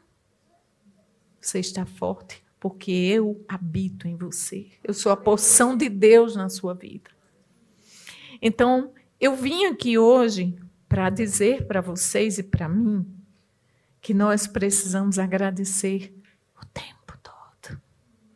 você 1.40 1.60
está 1.60 1.86
forte, 1.86 2.44
porque 2.66 2.90
eu 2.90 3.44
habito 3.46 4.08
em 4.08 4.16
você. 4.16 4.66
Eu 4.82 4.92
sou 4.92 5.12
a 5.12 5.16
porção 5.16 5.76
de 5.76 5.88
Deus 5.88 6.34
na 6.34 6.48
sua 6.48 6.74
vida. 6.74 7.08
Então, 8.42 8.92
eu 9.20 9.36
vim 9.36 9.66
aqui 9.66 9.96
hoje 9.96 10.52
para 10.88 11.08
dizer 11.08 11.64
para 11.68 11.80
vocês 11.80 12.38
e 12.38 12.42
para 12.42 12.68
mim 12.68 13.06
que 14.00 14.12
nós 14.12 14.48
precisamos 14.48 15.16
agradecer 15.16 16.12
o 16.60 16.66
tempo 16.66 17.16
todo, 17.22 17.80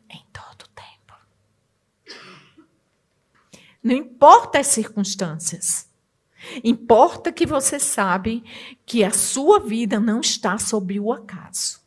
em 0.09 0.23
todo 0.31 0.69
tempo. 0.73 1.13
Não 3.83 3.93
importa 3.93 4.59
as 4.59 4.67
circunstâncias. 4.67 5.89
Importa 6.63 7.33
que 7.33 7.45
você 7.45 7.77
sabe 7.81 8.45
que 8.85 9.03
a 9.03 9.11
sua 9.11 9.59
vida 9.59 9.99
não 9.99 10.21
está 10.21 10.57
sob 10.57 10.97
o 11.01 11.11
acaso. 11.11 11.80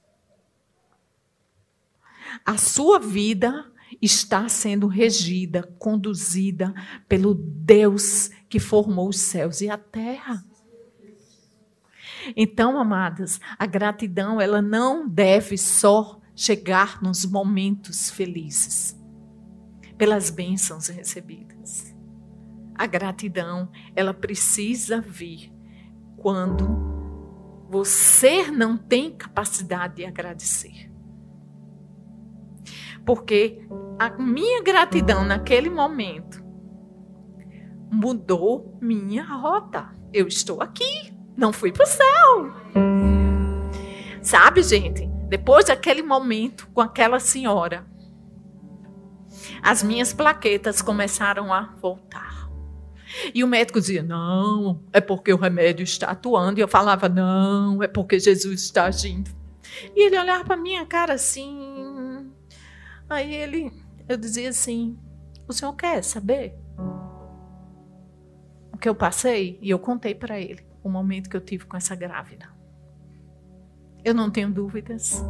A 2.44 2.56
sua 2.56 2.98
vida 2.98 3.70
está 4.00 4.48
sendo 4.48 4.86
regida, 4.86 5.62
conduzida 5.78 6.72
pelo 7.08 7.34
Deus 7.34 8.30
que 8.48 8.58
formou 8.58 9.08
os 9.08 9.20
céus 9.20 9.60
e 9.60 9.68
a 9.68 9.76
terra. 9.76 10.44
Então, 12.36 12.78
amadas, 12.78 13.40
a 13.58 13.66
gratidão 13.66 14.40
ela 14.40 14.62
não 14.62 15.08
deve 15.08 15.58
só 15.58 16.20
chegar 16.34 17.02
nos 17.02 17.24
momentos 17.24 18.10
felizes, 18.10 18.98
pelas 19.96 20.30
bênçãos 20.30 20.88
recebidas. 20.88 21.94
A 22.74 22.86
gratidão, 22.86 23.70
ela 23.94 24.12
precisa 24.12 25.00
vir 25.00 25.52
quando 26.16 26.66
você 27.68 28.50
não 28.50 28.76
tem 28.76 29.16
capacidade 29.16 29.96
de 29.96 30.04
agradecer. 30.04 30.93
Porque 33.04 33.66
a 33.98 34.10
minha 34.10 34.62
gratidão 34.62 35.24
naquele 35.24 35.70
momento 35.70 36.42
mudou 37.90 38.76
minha 38.80 39.24
rota. 39.24 39.90
Eu 40.12 40.26
estou 40.26 40.62
aqui, 40.62 41.12
não 41.36 41.52
fui 41.52 41.72
para 41.72 41.84
o 41.84 41.86
céu. 41.86 42.52
Sabe, 44.22 44.62
gente? 44.62 45.06
Depois 45.28 45.66
daquele 45.66 46.02
momento 46.02 46.68
com 46.72 46.80
aquela 46.80 47.20
senhora, 47.20 47.86
as 49.62 49.82
minhas 49.82 50.12
plaquetas 50.12 50.80
começaram 50.80 51.52
a 51.52 51.74
voltar. 51.80 52.48
E 53.34 53.44
o 53.44 53.48
médico 53.48 53.80
dizia: 53.80 54.02
Não, 54.02 54.82
é 54.92 55.00
porque 55.00 55.32
o 55.32 55.36
remédio 55.36 55.84
está 55.84 56.08
atuando. 56.08 56.58
E 56.58 56.62
eu 56.62 56.68
falava: 56.68 57.08
Não, 57.08 57.82
é 57.82 57.88
porque 57.88 58.18
Jesus 58.18 58.62
está 58.62 58.84
agindo. 58.84 59.30
E 59.94 60.06
ele 60.06 60.18
olhava 60.18 60.44
para 60.44 60.56
minha 60.56 60.84
cara 60.86 61.14
assim. 61.14 61.73
Aí 63.08 63.34
ele, 63.34 63.72
eu 64.08 64.16
dizia 64.16 64.48
assim: 64.48 64.98
O 65.48 65.52
senhor 65.52 65.74
quer 65.74 66.02
saber 66.02 66.54
o 68.72 68.78
que 68.78 68.88
eu 68.88 68.94
passei? 68.94 69.58
E 69.62 69.70
eu 69.70 69.78
contei 69.78 70.14
para 70.14 70.40
ele 70.40 70.66
o 70.82 70.88
momento 70.88 71.30
que 71.30 71.36
eu 71.36 71.40
tive 71.40 71.64
com 71.64 71.76
essa 71.76 71.94
grávida. 71.94 72.48
Eu 74.04 74.14
não 74.14 74.30
tenho 74.30 74.50
dúvidas. 74.50 75.24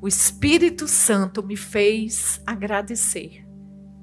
O 0.00 0.08
Espírito 0.08 0.88
Santo 0.88 1.42
me 1.42 1.56
fez 1.56 2.40
agradecer 2.46 3.44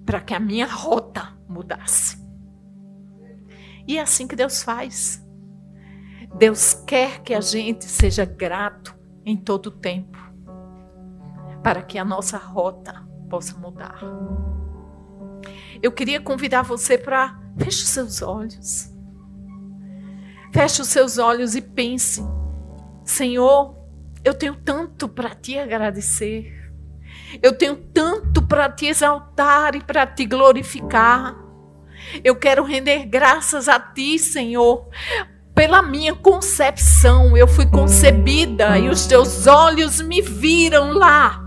para 0.05 0.21
que 0.21 0.33
a 0.33 0.39
minha 0.39 0.67
rota 0.67 1.35
mudasse. 1.47 2.17
E 3.87 3.97
é 3.97 4.01
assim 4.01 4.27
que 4.27 4.35
Deus 4.35 4.61
faz. 4.61 5.25
Deus 6.37 6.73
quer 6.73 7.21
que 7.23 7.33
a 7.33 7.41
gente 7.41 7.85
seja 7.85 8.25
grato 8.25 8.95
em 9.25 9.35
todo 9.35 9.67
o 9.67 9.71
tempo, 9.71 10.26
para 11.67 11.81
que 11.81 11.97
a 11.97 12.05
nossa 12.05 12.37
rota 12.37 13.03
possa 13.29 13.57
mudar. 13.57 13.99
Eu 15.83 15.91
queria 15.91 16.21
convidar 16.21 16.61
você 16.61 16.97
para 16.97 17.37
fechar 17.57 17.83
os 17.83 17.89
seus 17.89 18.21
olhos. 18.21 18.89
Feche 20.53 20.81
os 20.81 20.87
seus 20.87 21.17
olhos 21.17 21.55
e 21.55 21.61
pense: 21.61 22.23
Senhor, 23.03 23.75
eu 24.23 24.33
tenho 24.33 24.55
tanto 24.55 25.09
para 25.09 25.35
te 25.35 25.59
agradecer. 25.59 26.71
Eu 27.43 27.51
tenho 27.51 27.75
tanto 27.75 28.41
para 28.41 28.69
te 28.69 28.85
exaltar 28.85 29.75
e 29.75 29.81
para 29.81 30.07
te 30.07 30.25
glorificar. 30.25 31.35
Eu 32.23 32.37
quero 32.37 32.63
render 32.63 33.07
graças 33.07 33.67
a 33.67 33.77
ti, 33.77 34.17
Senhor, 34.17 34.87
pela 35.53 35.81
minha 35.81 36.15
concepção. 36.15 37.35
Eu 37.35 37.45
fui 37.45 37.65
concebida 37.65 38.79
e 38.79 38.87
os 38.87 39.05
teus 39.05 39.47
olhos 39.47 39.99
me 39.99 40.21
viram 40.21 40.93
lá, 40.93 41.45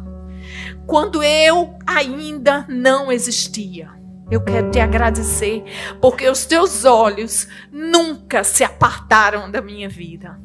quando 0.91 1.23
eu 1.23 1.79
ainda 1.87 2.67
não 2.69 3.13
existia. 3.13 3.91
Eu 4.29 4.41
quero 4.41 4.73
te 4.73 4.81
agradecer, 4.81 5.63
porque 6.01 6.29
os 6.29 6.45
teus 6.45 6.85
olhos 6.85 7.47
nunca 7.71 8.43
se 8.43 8.65
apartaram 8.65 9.49
da 9.49 9.63
minha 9.63 9.89
vida. 9.89 10.37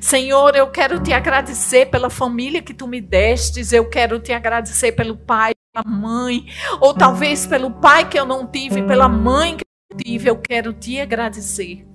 Senhor, 0.00 0.56
eu 0.56 0.70
quero 0.70 1.02
te 1.02 1.12
agradecer 1.12 1.90
pela 1.90 2.08
família 2.08 2.62
que 2.62 2.72
tu 2.72 2.88
me 2.88 3.02
destes, 3.02 3.70
eu 3.70 3.86
quero 3.90 4.18
te 4.18 4.32
agradecer 4.32 4.92
pelo 4.92 5.14
pai, 5.14 5.52
pela 5.74 5.84
mãe, 5.86 6.46
ou 6.80 6.94
talvez 6.94 7.46
pelo 7.46 7.70
pai 7.70 8.08
que 8.08 8.18
eu 8.18 8.24
não 8.24 8.46
tive, 8.46 8.82
pela 8.82 9.10
mãe 9.10 9.58
que 9.58 9.64
eu 9.90 9.96
tive, 9.98 10.30
eu 10.30 10.38
quero 10.38 10.72
te 10.72 10.98
agradecer, 10.98 11.86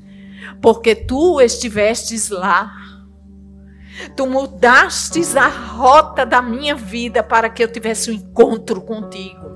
porque 0.61 0.93
tu 0.93 1.41
estivestes 1.41 2.29
lá. 2.29 2.71
Tu 4.16 4.26
mudastes 4.26 5.36
a 5.36 5.48
rota 5.48 6.26
da 6.26 6.42
minha 6.42 6.76
vida 6.76 7.22
para 7.22 7.50
que 7.50 7.64
eu 7.64 7.72
tivesse 7.72 8.10
um 8.10 8.14
encontro 8.14 8.82
contigo 8.82 9.52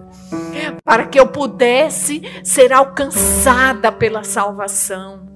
para 0.83 1.05
que 1.05 1.19
eu 1.19 1.27
pudesse 1.27 2.21
ser 2.43 2.71
alcançada 2.73 3.91
pela 3.91 4.23
salvação, 4.23 5.27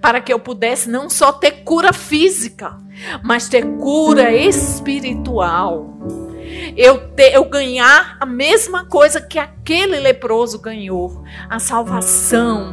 para 0.00 0.20
que 0.20 0.32
eu 0.32 0.38
pudesse 0.38 0.88
não 0.88 1.08
só 1.08 1.32
ter 1.32 1.62
cura 1.64 1.92
física, 1.92 2.76
mas 3.22 3.48
ter 3.48 3.64
cura 3.76 4.32
espiritual. 4.32 5.94
Eu, 6.76 7.08
ter, 7.08 7.34
eu 7.34 7.44
ganhar 7.44 8.16
a 8.20 8.26
mesma 8.26 8.84
coisa 8.86 9.20
que 9.20 9.38
aquele 9.38 9.98
leproso 9.98 10.60
ganhou, 10.60 11.24
a 11.48 11.58
salvação. 11.58 12.72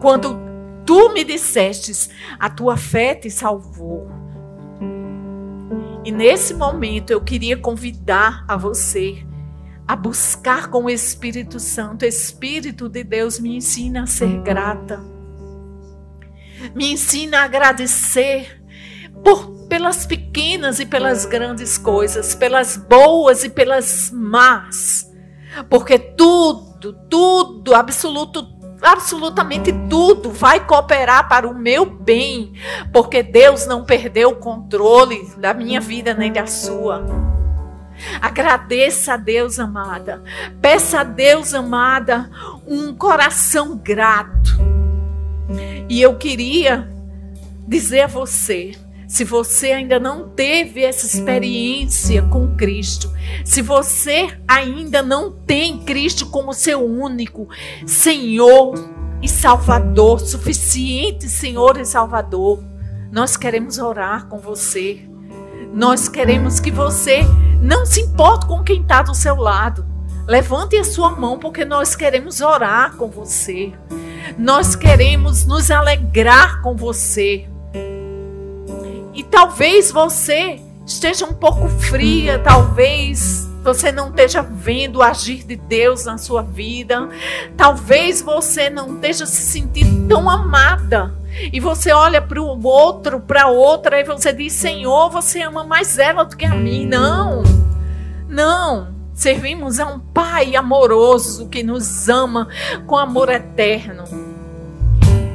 Quando 0.00 0.38
tu 0.86 1.12
me 1.12 1.22
dissestes, 1.22 2.10
a 2.38 2.48
tua 2.48 2.76
fé 2.76 3.14
te 3.14 3.30
salvou. 3.30 4.08
E 6.08 6.10
nesse 6.10 6.54
momento 6.54 7.10
eu 7.10 7.20
queria 7.20 7.54
convidar 7.54 8.42
a 8.48 8.56
você 8.56 9.26
a 9.86 9.94
buscar 9.94 10.68
com 10.68 10.84
o 10.84 10.90
Espírito 10.90 11.60
Santo. 11.60 12.06
Espírito 12.06 12.88
de 12.88 13.04
Deus, 13.04 13.38
me 13.38 13.54
ensina 13.54 14.04
a 14.04 14.06
ser 14.06 14.40
grata. 14.40 15.04
Me 16.74 16.92
ensina 16.92 17.40
a 17.40 17.44
agradecer 17.44 18.58
por, 19.22 19.66
pelas 19.68 20.06
pequenas 20.06 20.80
e 20.80 20.86
pelas 20.86 21.26
grandes 21.26 21.76
coisas, 21.76 22.34
pelas 22.34 22.78
boas 22.78 23.44
e 23.44 23.50
pelas 23.50 24.10
más. 24.10 25.12
Porque 25.68 25.98
tudo, 25.98 26.94
tudo, 27.10 27.74
absoluto, 27.74 28.44
absolutamente 28.82 29.72
tudo 29.88 30.30
vai 30.30 30.64
cooperar 30.64 31.28
para 31.28 31.48
o 31.48 31.54
meu 31.54 31.86
bem, 31.86 32.52
porque 32.92 33.22
Deus 33.22 33.66
não 33.66 33.84
perdeu 33.84 34.30
o 34.30 34.36
controle 34.36 35.30
da 35.36 35.52
minha 35.52 35.80
vida 35.80 36.14
nem 36.14 36.32
da 36.32 36.46
sua. 36.46 37.04
Agradeça 38.20 39.14
a 39.14 39.16
Deus, 39.16 39.58
amada. 39.58 40.22
Peça 40.60 41.00
a 41.00 41.04
Deus, 41.04 41.52
amada, 41.52 42.30
um 42.66 42.94
coração 42.94 43.76
grato. 43.76 44.56
E 45.88 46.00
eu 46.00 46.16
queria 46.16 46.88
dizer 47.66 48.02
a 48.02 48.06
você, 48.06 48.72
se 49.08 49.24
você 49.24 49.72
ainda 49.72 49.98
não 49.98 50.28
teve 50.28 50.84
essa 50.84 51.06
experiência 51.06 52.22
com 52.24 52.54
Cristo, 52.54 53.10
se 53.42 53.62
você 53.62 54.28
ainda 54.46 55.02
não 55.02 55.32
tem 55.32 55.78
Cristo 55.78 56.26
como 56.26 56.52
seu 56.52 56.84
único 56.84 57.48
Senhor 57.86 58.74
e 59.22 59.26
Salvador, 59.26 60.20
suficiente 60.20 61.26
Senhor 61.26 61.80
e 61.80 61.86
Salvador, 61.86 62.62
nós 63.10 63.34
queremos 63.34 63.78
orar 63.78 64.26
com 64.26 64.38
você. 64.38 65.00
Nós 65.72 66.06
queremos 66.06 66.60
que 66.60 66.70
você 66.70 67.22
não 67.62 67.86
se 67.86 68.02
importe 68.02 68.46
com 68.46 68.62
quem 68.62 68.82
está 68.82 69.00
do 69.00 69.14
seu 69.14 69.36
lado. 69.36 69.86
Levante 70.26 70.76
a 70.76 70.84
sua 70.84 71.12
mão, 71.12 71.38
porque 71.38 71.64
nós 71.64 71.96
queremos 71.96 72.42
orar 72.42 72.94
com 72.96 73.08
você. 73.08 73.72
Nós 74.36 74.76
queremos 74.76 75.46
nos 75.46 75.70
alegrar 75.70 76.60
com 76.60 76.76
você. 76.76 77.48
E 79.18 79.24
talvez 79.24 79.90
você 79.90 80.60
esteja 80.86 81.26
um 81.26 81.32
pouco 81.32 81.68
fria, 81.68 82.38
talvez 82.38 83.48
você 83.64 83.90
não 83.90 84.10
esteja 84.10 84.42
vendo 84.42 85.00
o 85.00 85.02
agir 85.02 85.44
de 85.44 85.56
Deus 85.56 86.04
na 86.04 86.16
sua 86.16 86.40
vida. 86.40 87.08
Talvez 87.56 88.22
você 88.22 88.70
não 88.70 88.94
esteja 88.94 89.26
se 89.26 89.42
sentindo 89.42 90.06
tão 90.06 90.30
amada. 90.30 91.12
E 91.52 91.58
você 91.58 91.90
olha 91.90 92.22
para 92.22 92.40
o 92.40 92.64
outro, 92.64 93.18
para 93.18 93.48
outra, 93.48 93.98
e 93.98 94.04
você 94.04 94.32
diz: 94.32 94.52
Senhor, 94.52 95.10
você 95.10 95.42
ama 95.42 95.64
mais 95.64 95.98
ela 95.98 96.24
do 96.24 96.36
que 96.36 96.46
a 96.46 96.54
mim. 96.54 96.86
Não, 96.86 97.42
não. 98.28 98.94
Servimos 99.14 99.80
a 99.80 99.86
um 99.88 99.98
Pai 99.98 100.54
amoroso 100.54 101.48
que 101.48 101.64
nos 101.64 102.08
ama 102.08 102.46
com 102.86 102.96
amor 102.96 103.30
eterno. 103.30 104.04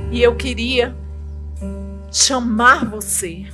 E 0.09 0.23
eu 0.23 0.37
queria 0.37 0.95
chamar 2.09 2.85
você. 2.85 3.45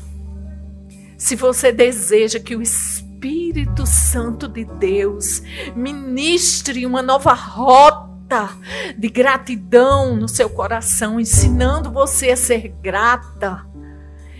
Se 1.20 1.36
você 1.36 1.74
deseja 1.74 2.40
que 2.40 2.56
o 2.56 2.62
Espírito 2.62 3.86
Santo 3.86 4.48
de 4.48 4.64
Deus 4.64 5.44
ministre 5.76 6.86
uma 6.86 7.02
nova 7.02 7.34
rota 7.34 8.50
de 8.98 9.10
gratidão 9.10 10.16
no 10.16 10.30
seu 10.30 10.50
coração, 10.50 11.20
ensinando 11.20 11.92
você 11.92 12.30
a 12.30 12.38
ser 12.38 12.74
grata. 12.82 13.66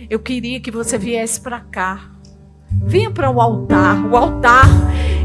Eu 0.08 0.18
queria 0.20 0.58
que 0.58 0.70
você 0.70 0.96
viesse 0.96 1.38
para 1.42 1.60
cá. 1.60 2.12
Venha 2.70 3.10
para 3.10 3.30
o 3.30 3.42
altar. 3.42 4.02
O 4.06 4.16
altar 4.16 4.66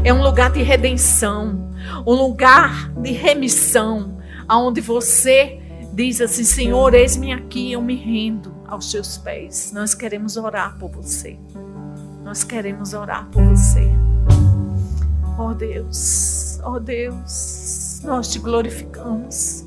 é 0.04 0.12
um 0.12 0.22
lugar 0.22 0.50
de 0.50 0.62
redenção, 0.62 1.70
um 2.06 2.12
lugar 2.12 2.92
de 3.00 3.12
remissão, 3.12 4.18
aonde 4.46 4.82
você 4.82 5.58
diz 5.94 6.20
assim: 6.20 6.44
Senhor, 6.44 6.92
eis-me 6.92 7.32
aqui, 7.32 7.72
eu 7.72 7.80
me 7.80 7.96
rendo 7.96 8.55
aos 8.68 8.90
teus 8.90 9.18
pés. 9.18 9.72
Nós 9.72 9.94
queremos 9.94 10.36
orar 10.36 10.76
por 10.78 10.90
você. 10.90 11.38
Nós 12.24 12.42
queremos 12.44 12.92
orar 12.92 13.26
por 13.30 13.42
você. 13.44 13.88
Oh 15.38 15.52
Deus, 15.52 16.58
oh 16.64 16.80
Deus. 16.80 18.00
Nós 18.02 18.28
te 18.28 18.38
glorificamos, 18.38 19.66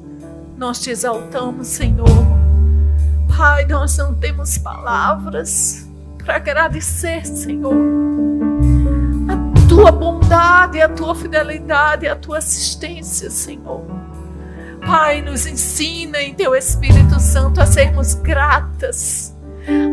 nós 0.58 0.80
te 0.80 0.90
exaltamos, 0.90 1.68
Senhor. 1.68 2.08
Pai, 3.38 3.66
nós 3.66 3.98
não 3.98 4.16
temos 4.16 4.58
palavras 4.58 5.88
para 6.18 6.36
agradecer, 6.36 7.26
Senhor, 7.26 7.74
a 9.30 9.68
tua 9.70 9.92
bondade, 9.92 10.82
a 10.82 10.90
tua 10.90 11.16
fidelidade, 11.16 12.08
a 12.08 12.16
tua 12.16 12.40
assistência, 12.40 13.30
Senhor. 13.30 13.99
Pai, 14.86 15.22
nos 15.22 15.46
ensina 15.46 16.22
em 16.22 16.34
teu 16.34 16.56
Espírito 16.56 17.20
Santo 17.20 17.62
a 17.62 17.66
sermos 17.66 18.14
gratas, 18.16 19.36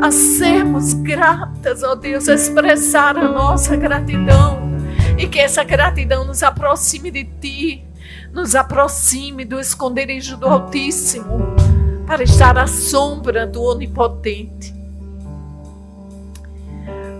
a 0.02 0.10
sermos 0.10 0.92
gratas, 0.94 1.82
ó 1.82 1.94
Deus, 1.94 2.28
a 2.28 2.34
expressar 2.34 3.16
a 3.16 3.28
nossa 3.28 3.76
gratidão 3.76 4.76
e 5.18 5.26
que 5.26 5.40
essa 5.40 5.64
gratidão 5.64 6.24
nos 6.24 6.42
aproxime 6.42 7.10
de 7.10 7.24
ti 7.24 7.86
nos 8.32 8.54
aproxime 8.54 9.44
do 9.44 9.58
esconderijo 9.58 10.36
do 10.36 10.46
Altíssimo, 10.46 11.38
para 12.06 12.22
estar 12.22 12.56
à 12.58 12.66
sombra 12.66 13.46
do 13.46 13.62
Onipotente. 13.62 14.74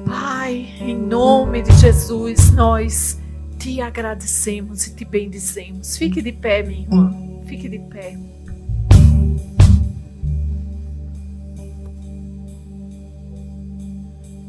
Pai, 0.05 0.75
em 0.81 0.97
nome 0.97 1.63
de 1.63 1.73
Jesus, 1.73 2.53
nós 2.53 3.19
te 3.59 3.81
agradecemos 3.81 4.87
e 4.87 4.95
te 4.95 5.05
bendizemos. 5.05 5.97
Fique 5.97 6.23
de 6.23 6.33
pé, 6.33 6.63
minha 6.63 6.83
irmã. 6.83 7.36
Fique 7.47 7.69
de 7.69 7.79
pé. 7.79 8.19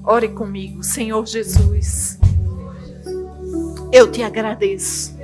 Ore 0.04 0.30
comigo, 0.30 0.84
Senhor 0.84 1.26
Jesus. 1.26 2.20
Eu 3.92 4.12
te 4.12 4.24
agradeço 4.24 5.18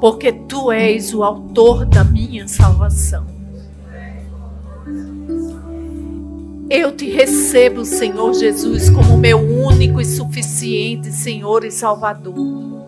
porque 0.00 0.32
tu 0.32 0.72
és 0.72 1.12
o 1.12 1.22
autor 1.22 1.84
da 1.84 2.02
minha 2.02 2.48
salvação. 2.48 3.26
Eu 6.70 6.96
te 6.96 7.10
recebo, 7.10 7.84
Senhor 7.84 8.32
Jesus, 8.32 8.88
como 8.88 9.18
meu 9.18 9.38
único 9.38 10.00
e 10.00 10.04
suficiente 10.04 11.12
Senhor 11.12 11.64
e 11.64 11.70
Salvador. 11.70 12.79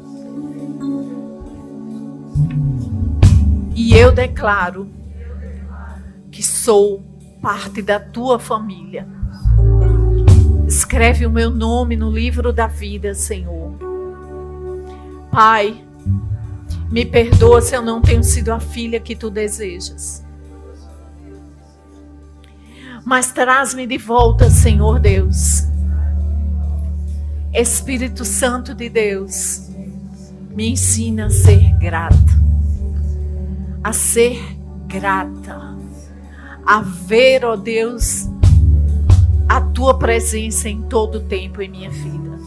E 3.93 3.95
eu 3.95 4.11
declaro 4.11 4.89
que 6.31 6.43
sou 6.43 7.05
parte 7.43 7.83
da 7.83 8.01
tua 8.01 8.39
família. 8.39 9.07
Escreve 10.67 11.27
o 11.27 11.31
meu 11.31 11.51
nome 11.51 11.95
no 11.95 12.11
livro 12.11 12.55
da 12.55 12.67
vida, 12.67 13.15
Senhor. 13.15 13.75
Pai, 15.31 15.85
me 16.91 17.05
perdoa 17.05 17.61
se 17.61 17.77
eu 17.77 17.83
não 17.83 18.01
tenho 18.01 18.25
sido 18.25 18.49
a 18.49 18.59
filha 18.59 18.99
que 18.99 19.15
tu 19.15 19.29
desejas. 19.29 20.25
Mas 23.05 23.31
traz-me 23.31 23.87
de 23.87 23.99
volta, 23.99 24.49
Senhor 24.49 24.99
Deus. 24.99 25.67
Espírito 27.53 28.25
Santo 28.25 28.75
de 28.75 28.89
Deus, 28.89 29.69
me 30.49 30.71
ensina 30.71 31.27
a 31.27 31.31
ser 31.31 31.77
grata. 31.77 32.42
A 33.83 33.93
ser 33.93 34.41
grata. 34.87 35.77
A 36.65 36.81
ver, 36.81 37.45
ó 37.45 37.57
Deus, 37.57 38.29
a 39.49 39.61
tua 39.61 39.99
presença 39.99 40.69
em 40.69 40.83
todo 40.83 41.17
o 41.17 41.21
tempo 41.23 41.61
em 41.61 41.69
minha 41.69 41.91
vida. 41.91 42.39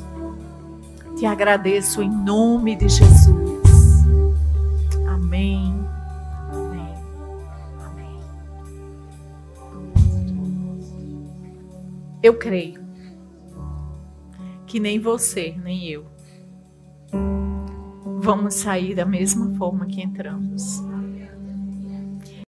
Te 1.18 1.26
agradeço 1.26 2.02
em 2.02 2.10
nome 2.10 2.76
de 2.76 2.88
Jesus. 2.88 4.06
Amém. 5.08 5.74
Amém. 6.54 6.94
Amém. 7.86 8.20
Eu 12.24 12.38
creio 12.38 12.86
que 14.66 14.80
nem 14.80 15.00
você, 15.00 15.56
nem 15.64 15.86
eu 15.88 16.06
vamos 18.26 18.56
sair 18.56 18.96
da 18.96 19.06
mesma 19.06 19.54
forma 19.56 19.86
que 19.86 20.02
entramos. 20.02 20.82